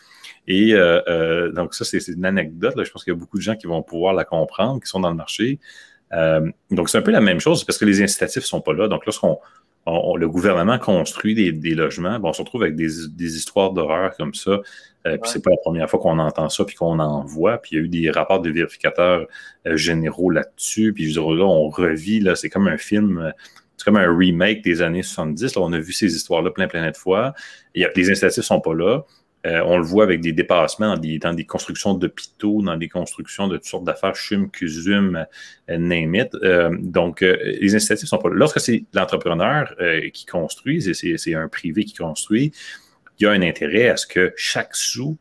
Et 0.48 0.74
euh, 0.74 1.00
euh, 1.08 1.52
donc, 1.52 1.74
ça, 1.74 1.84
c'est 1.84 2.06
une 2.08 2.24
anecdote. 2.24 2.74
Je 2.82 2.90
pense 2.90 3.04
qu'il 3.04 3.12
y 3.12 3.16
a 3.16 3.18
beaucoup 3.18 3.36
de 3.36 3.42
gens 3.42 3.56
qui 3.56 3.66
vont 3.66 3.82
pouvoir 3.82 4.14
la 4.14 4.24
comprendre, 4.24 4.80
qui 4.80 4.88
sont 4.88 5.00
dans 5.00 5.10
le 5.10 5.16
marché. 5.16 5.58
donc, 6.70 6.88
c'est 6.88 6.98
un 6.98 7.02
peu 7.02 7.12
la 7.12 7.20
même 7.20 7.40
chose 7.40 7.64
parce 7.64 7.78
que 7.78 7.84
les 7.84 8.02
incitatifs 8.02 8.42
ne 8.42 8.46
sont 8.46 8.60
pas 8.60 8.72
là. 8.72 8.88
Donc, 8.88 9.06
lorsqu'on 9.06 9.38
le 9.86 10.28
gouvernement 10.28 10.78
construit 10.78 11.34
des, 11.34 11.74
logements, 11.74 12.18
bon, 12.18 12.30
on 12.30 12.32
se 12.32 12.42
retrouve 12.42 12.62
avec 12.62 12.76
des, 12.76 13.36
histoires 13.36 13.72
d'horreur 13.72 14.14
comme 14.16 14.34
ça. 14.34 14.60
Euh, 15.06 15.16
puis 15.16 15.30
c'est 15.32 15.42
pas 15.42 15.50
la 15.50 15.56
première 15.56 15.88
fois 15.88 15.98
qu'on 15.98 16.18
entend 16.18 16.48
ça 16.50 16.64
puis 16.64 16.76
qu'on 16.76 16.98
en 16.98 17.24
voit. 17.24 17.58
Puis 17.58 17.70
il 17.72 17.78
y 17.78 17.80
a 17.80 17.84
eu 17.84 17.88
des 17.88 18.10
rapports 18.10 18.40
de 18.40 18.50
vérificateurs 18.50 19.26
euh, 19.66 19.76
généraux 19.76 20.30
là-dessus. 20.30 20.92
Puis 20.92 21.04
je 21.10 21.20
veux 21.20 21.26
dire, 21.26 21.36
là, 21.36 21.44
on 21.44 21.68
revit, 21.68 22.20
là, 22.20 22.36
c'est 22.36 22.50
comme 22.50 22.68
un 22.68 22.76
film, 22.76 23.18
euh, 23.18 23.30
c'est 23.80 23.84
comme 23.86 23.96
un 23.96 24.14
remake 24.14 24.62
des 24.62 24.82
années 24.82 25.02
70. 25.02 25.54
Là, 25.54 25.62
on 25.62 25.72
a 25.72 25.78
vu 25.78 25.94
ces 25.94 26.14
histoires-là 26.14 26.50
plein, 26.50 26.68
plein 26.68 26.90
de 26.90 26.94
fois. 26.94 27.32
Il 27.74 27.80
y 27.80 27.86
a, 27.86 27.90
les 27.96 28.10
incitatifs 28.10 28.44
sont 28.44 28.60
pas 28.60 28.74
là. 28.74 29.04
Euh, 29.46 29.62
on 29.64 29.78
le 29.78 29.84
voit 29.84 30.04
avec 30.04 30.20
des 30.20 30.34
dépassements 30.34 30.98
dans 30.98 31.32
des, 31.32 31.46
constructions 31.46 31.94
d'hôpitaux, 31.94 32.60
dans 32.60 32.76
des 32.76 32.90
constructions 32.90 33.48
de 33.48 33.56
toutes 33.56 33.64
sortes 33.64 33.84
d'affaires, 33.84 34.14
chum, 34.14 34.50
cusum, 34.50 35.24
euh, 35.70 35.78
name. 35.78 36.14
Euh, 36.42 36.76
donc, 36.78 37.22
les 37.22 37.74
incitatifs 37.74 38.06
sont 38.06 38.18
pas 38.18 38.28
là. 38.28 38.34
Lorsque 38.34 38.60
c'est 38.60 38.84
l'entrepreneur 38.92 39.74
qui 40.12 40.26
construit, 40.26 40.82
c'est 40.82 41.34
un 41.34 41.48
privé 41.48 41.84
qui 41.84 41.94
construit, 41.94 42.52
il 43.18 43.24
y 43.24 43.26
a 43.26 43.30
un 43.30 43.40
intérêt 43.40 43.88
à 43.88 43.96
ce 43.96 44.06
que 44.06 44.34
chaque 44.36 44.76
sou, 44.76 45.16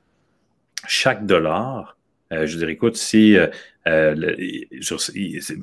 chaque 0.85 1.25
dollar, 1.25 1.95
je 2.29 2.57
dirais, 2.57 2.73
écoute, 2.73 2.97
si 2.97 3.37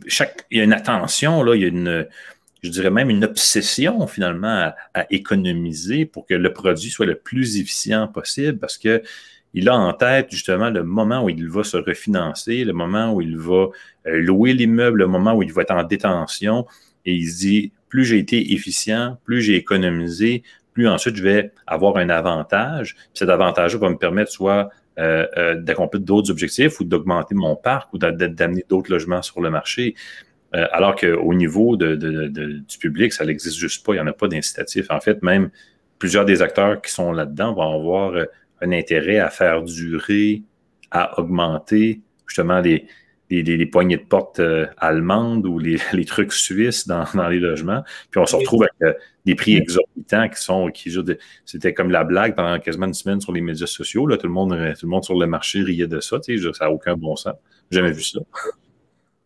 chaque, 0.09 0.47
il 0.51 0.59
y 0.59 0.61
a 0.63 0.65
une 0.65 0.73
attention, 0.73 1.43
là, 1.43 1.55
il 1.57 1.61
y 1.61 1.67
a 1.67 1.69
une 1.69 2.07
je 2.63 2.71
dirais 2.71 2.91
même 2.91 3.11
une 3.11 3.25
obsession 3.25 4.07
finalement 4.07 4.73
à, 4.95 5.07
économiser 5.11 6.07
pour 6.07 6.27
que 6.27 6.35
le 6.35 6.53
produit 6.53 6.91
soit 6.91 7.07
le 7.07 7.17
plus 7.17 7.59
efficient 7.59 8.09
possible 8.09 8.59
parce 8.59 8.79
que 8.79 9.03
il 9.55 9.69
a 9.69 9.77
en 9.77 9.93
tête 9.95 10.31
justement 10.31 10.69
le 10.69 10.83
moment 10.83 11.25
où 11.25 11.31
il 11.31 11.49
va 11.49 11.65
se 11.65 11.79
refinancer, 11.79 12.65
le 12.65 12.75
moment 12.75 13.15
où 13.15 13.23
il 13.23 13.39
va 13.39 13.69
euh, 14.07 14.19
louer 14.21 14.53
l'immeuble, 14.53 14.99
le 14.99 15.07
moment 15.07 15.35
où 15.35 15.43
il 15.43 15.53
va 15.53 15.63
être 15.63 15.71
en 15.71 15.85
détention 15.85 16.67
et 17.05 17.15
il 17.15 17.29
se 17.29 17.39
dit 17.39 17.73
plus 17.89 18.05
j'ai 18.05 18.19
été 18.19 18.53
efficient, 18.53 19.17
plus 19.25 19.41
j'ai 19.41 19.55
économisé, 19.55 20.43
plus 20.75 20.89
ensuite 20.89 21.17
je 21.17 21.23
vais 21.23 21.53
avoir 21.67 21.97
un 21.97 22.11
avantage. 22.11 22.97
cet 23.15 23.31
avantage 23.31 23.77
va 23.77 23.89
me 23.89 23.97
permettre 23.97 24.31
soit 24.31 24.71
euh, 24.99 25.27
euh, 25.37 25.55
d'accomplir 25.57 26.01
d'autres 26.01 26.31
objectifs 26.31 26.81
ou 26.81 26.85
d'augmenter 26.85 27.35
mon 27.35 27.55
parc 27.55 27.93
ou 27.93 27.99
d'amener 27.99 28.65
d'autres 28.67 28.91
logements 28.91 29.21
sur 29.21 29.43
le 29.43 29.51
marché. 29.51 29.95
Euh, 30.55 30.67
alors 30.73 30.95
qu'au 30.95 31.35
niveau 31.35 31.77
du 31.77 32.79
public, 32.81 33.13
ça 33.13 33.25
n'existe 33.25 33.57
juste 33.57 33.85
pas. 33.85 33.93
Il 33.93 33.97
n'y 33.97 34.03
en 34.03 34.07
a 34.07 34.13
pas 34.13 34.29
d'incitatif. 34.29 34.87
En 34.91 35.01
fait, 35.01 35.23
même 35.23 35.51
plusieurs 35.99 36.25
des 36.25 36.43
acteurs 36.43 36.81
qui 36.81 36.93
sont 36.93 37.13
là-dedans 37.13 37.55
vont 37.55 37.75
avoir 37.75 38.15
euh, 38.15 38.25
un 38.61 38.73
intérêt 38.73 39.19
à 39.19 39.29
faire 39.29 39.63
durer 39.63 40.43
à 40.91 41.19
augmenter 41.19 42.01
justement 42.27 42.61
les, 42.61 42.87
poignées 43.67 43.97
de 43.97 44.05
porte 44.05 44.39
euh, 44.39 44.67
allemandes 44.79 45.47
ou 45.47 45.59
les, 45.59 45.79
trucs 46.07 46.33
suisses 46.33 46.87
dans, 46.87 47.05
les 47.29 47.41
logements. 47.41 47.83
Puis 48.11 48.21
on 48.21 48.27
se 48.27 48.37
retrouve 48.37 48.65
avec 48.81 48.97
des 49.25 49.35
prix 49.35 49.57
exorbitants 49.57 50.29
qui 50.29 50.41
sont, 50.41 50.71
qui 50.71 50.95
c'était 51.45 51.75
comme 51.75 51.91
la 51.91 52.05
blague 52.05 52.37
pendant 52.37 52.59
quasiment 52.61 52.87
une 52.87 52.95
semaine 52.95 53.21
sur 53.21 53.33
les 53.33 53.41
médias 53.41 53.67
sociaux. 53.67 54.07
Là, 54.07 54.17
tout, 54.17 54.29
le 54.29 54.33
monde, 54.33 54.57
tout 54.79 54.89
le 54.89 55.03
sur 55.03 55.19
le 55.19 55.27
marché 55.27 55.63
riait 55.63 55.89
de 55.89 55.99
ça. 55.99 56.19
Ça 56.23 56.65
n'a 56.65 56.71
aucun 56.71 56.97
bon 56.97 57.17
sens. 57.17 57.35
Jamais 57.71 57.91
vu 57.91 58.03
ça. 58.03 58.21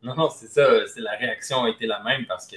Non, 0.03 0.15
non, 0.15 0.31
c'est 0.31 0.47
ça. 0.47 0.67
La 0.97 1.17
réaction 1.17 1.65
a 1.65 1.71
été 1.71 1.87
la 1.87 2.03
même 2.03 2.27
parce 2.27 2.47
que 2.47 2.57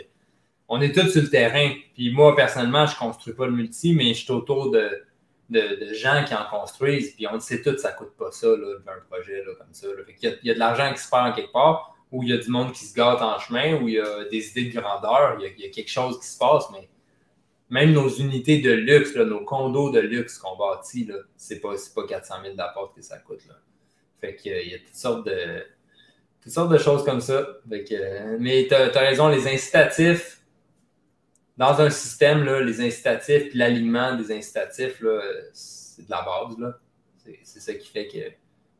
on 0.70 0.80
est 0.80 0.94
tous 0.94 1.10
sur 1.10 1.22
le 1.22 1.30
terrain. 1.30 1.74
Puis 1.94 2.12
moi, 2.12 2.36
personnellement, 2.36 2.86
je 2.86 2.94
ne 2.96 3.00
construis 3.00 3.34
pas 3.34 3.48
le 3.48 3.52
multi, 3.52 3.94
mais 3.94 4.14
je 4.14 4.24
suis 4.24 4.32
autour 4.32 4.72
de 4.72 5.04
de, 5.50 5.94
gens 5.94 6.24
qui 6.26 6.34
en 6.34 6.46
construisent, 6.50 7.14
puis 7.16 7.28
on 7.28 7.34
le 7.34 7.40
sait 7.40 7.62
tout, 7.62 7.78
ça 7.78 7.92
coûte 7.92 8.16
pas 8.18 8.32
ça, 8.32 8.48
là, 8.48 8.78
un 8.88 9.00
projet 9.10 9.44
là, 9.44 9.54
comme 9.58 9.74
ça. 9.74 9.88
il, 10.22 10.40
y 10.44 10.50
a, 10.50 10.54
de 10.54 10.60
l'argent 10.60 10.92
qui 10.94 11.02
se 11.02 11.10
perd 11.10 11.36
quelque 11.36 11.52
part, 11.52 11.96
ou 12.12 12.24
il 12.24 12.30
y 12.30 12.34
a 12.34 12.38
du 12.38 12.50
monde 12.50 12.72
qui 12.72 12.86
se 12.86 12.94
gâte 12.94 13.22
en 13.22 13.40
chemin, 13.40 13.82
ou 13.82 13.88
il 13.88 13.96
y 13.96 14.00
a 14.00 14.26
des 14.26 14.50
idées 14.50 14.72
de 14.72 14.80
grandeur, 14.80 15.38
il 15.40 15.62
y 15.62 15.66
a, 15.66 15.70
quelque 15.70 15.90
chose 15.90 16.20
qui 16.20 16.28
se 16.28 16.38
passe, 16.38 16.66
mais 16.72 16.90
même 17.70 17.92
nos 17.92 18.10
unités 18.10 18.60
de 18.60 18.72
luxe, 18.72 19.16
nos 19.16 19.44
condos 19.44 19.92
de 19.92 20.00
luxe 20.00 20.38
qu'on 20.38 20.56
bâtit, 20.56 21.10
c'est 21.36 21.60
pas, 21.60 21.74
pas 21.96 22.08
400 22.08 22.36
000 22.44 22.56
d'apport 22.56 22.94
que 22.94 23.02
ça 23.02 23.18
coûte. 23.18 23.46
Là. 23.48 23.56
Fait 24.22 24.36
qu'il 24.36 24.68
y 24.68 24.76
a 24.76 24.78
toutes 24.78 24.96
sortes 24.96 25.26
de 25.26 25.66
toutes 26.44 26.52
sortes 26.52 26.72
de 26.72 26.78
choses 26.78 27.06
comme 27.06 27.22
ça. 27.22 27.48
mais 27.68 28.68
tu 28.68 28.76
as, 28.76 29.00
raison, 29.00 29.30
les 29.30 29.48
incitatifs, 29.48 30.42
dans 31.58 31.80
un 31.80 31.90
système, 31.90 32.44
là, 32.44 32.60
les 32.62 32.82
incitatifs 32.82 33.50
puis 33.50 33.58
l'alignement 33.58 34.16
des 34.16 34.36
incitatifs, 34.36 35.02
c'est 35.54 36.06
de 36.06 36.12
la 36.12 36.22
base. 36.22 36.76
C'est 37.44 37.60
ça 37.62 37.74
qui 37.74 37.88
fait 37.90 38.08
que 38.08 38.18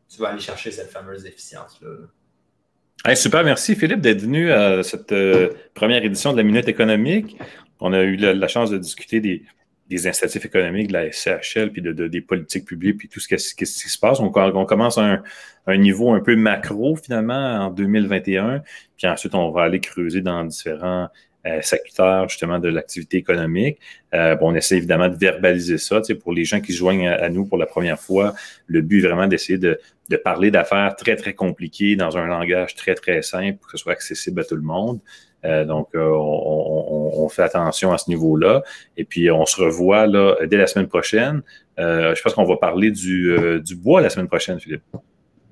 tu 0.10 0.20
vas 0.20 0.30
aller 0.30 0.42
chercher 0.42 0.72
cette 0.72 0.90
fameuse 0.90 1.26
efficience-là. 1.26 3.16
super, 3.16 3.44
merci 3.46 3.76
Philippe 3.76 4.02
d'être 4.02 4.22
venu 4.22 4.52
à 4.52 4.84
cette 4.84 5.14
euh, 5.14 5.50
première 5.74 6.04
édition 6.04 6.34
de 6.34 6.38
la 6.38 6.44
Minute 6.44 6.68
économique. 6.68 7.38
On 7.80 7.94
a 7.94 8.02
eu 8.02 8.18
la, 8.18 8.48
chance 8.48 8.70
de 8.72 8.78
discuter 8.78 9.22
des, 9.22 9.44
incitatifs 9.92 10.46
économiques 10.46 10.88
de 10.88 10.94
la 10.94 11.12
SCHL, 11.12 11.72
puis 11.72 11.82
de, 11.82 11.92
des 12.08 12.22
politiques 12.22 12.66
publiques, 12.66 12.98
puis 12.98 13.10
tout 13.10 13.20
ce, 13.20 13.28
qui 13.28 13.66
se 13.66 14.00
passe. 14.00 14.20
On, 14.20 14.32
on 14.36 14.66
commence 14.66 14.98
à 14.98 15.04
un, 15.04 15.24
un, 15.68 15.78
niveau 15.78 16.12
un 16.12 16.20
peu 16.20 16.36
macro 16.36 16.96
finalement 16.96 17.66
en 17.66 17.70
2021, 17.70 18.64
puis 18.98 19.08
ensuite 19.08 19.36
on 19.36 19.52
va 19.52 19.64
aller 19.64 19.80
creuser 19.80 20.22
dans 20.22 20.44
différents 20.46 21.10
euh, 21.46 21.62
secteur 21.62 22.30
justement 22.30 22.58
de 22.58 22.70
l'activité 22.70 23.18
économique. 23.18 23.78
Euh, 24.14 24.38
bon, 24.38 24.54
on 24.54 24.56
essaie 24.56 24.78
évidemment 24.78 25.10
de 25.10 25.18
verbaliser 25.18 25.78
ça. 25.78 26.00
Tu 26.00 26.06
sais, 26.06 26.16
pour 26.16 26.32
les 26.32 26.46
gens 26.46 26.62
qui 26.62 26.72
se 26.72 26.78
joignent 26.78 27.10
à, 27.10 27.28
nous 27.28 27.46
pour 27.46 27.58
la 27.58 27.66
première 27.66 28.00
fois, 28.00 28.34
le 28.66 28.82
but 28.82 29.04
est 29.04 29.08
vraiment 29.10 29.28
d'essayer 29.28 29.58
de, 29.58 29.78
de 30.08 30.16
parler 30.16 30.52
d'affaires 30.52 30.96
très, 30.96 31.18
très 31.18 31.34
compliquées 31.34 31.98
dans 31.98 32.16
un 32.16 32.28
langage 32.28 32.76
très, 32.76 32.96
très 32.96 33.22
simple 33.22 33.58
pour 33.58 33.70
que 33.70 33.78
ce 33.78 33.84
soit 33.84 33.92
accessible 33.92 34.40
à 34.40 34.46
tout 34.46 34.56
le 34.56 34.62
monde. 34.62 35.02
Euh, 35.46 35.66
donc, 35.66 35.90
euh, 35.96 36.10
on, 36.10 37.12
on, 37.16 37.30
fait 37.30 37.44
attention 37.44 37.92
à 37.92 37.98
ce 37.98 38.10
niveau-là. 38.10 38.64
Et 38.98 39.04
puis, 39.04 39.30
on 39.30 39.46
se 39.46 39.62
revoit 39.62 40.08
là, 40.08 40.36
dès 40.46 40.58
la 40.58 40.68
semaine 40.68 40.88
prochaine. 40.88 41.42
Euh, 41.80 42.16
je 42.16 42.22
pense 42.22 42.34
qu'on 42.34 42.46
va 42.46 42.58
parler 42.58 42.92
du, 42.92 43.36
du 43.62 43.76
bois 43.76 44.02
la 44.02 44.10
semaine 44.10 44.28
prochaine, 44.28 44.60
Philippe. 44.60 44.84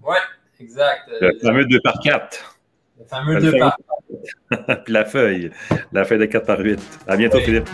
Oui, 0.03 0.17
exact. 0.59 1.09
Le 1.19 1.37
fameux 1.41 1.65
2 1.65 1.79
par 1.81 1.99
4. 1.99 2.59
Le 2.99 3.05
fameux 3.05 3.41
2 3.41 3.57
par 3.57 3.77
4. 4.49 4.83
Puis 4.83 4.93
la 4.93 5.05
feuille. 5.05 5.51
La 5.91 6.05
feuille 6.05 6.19
de 6.19 6.25
4 6.25 6.45
par 6.45 6.59
8. 6.59 6.79
À 7.07 7.17
bientôt, 7.17 7.39
Philippe. 7.39 7.69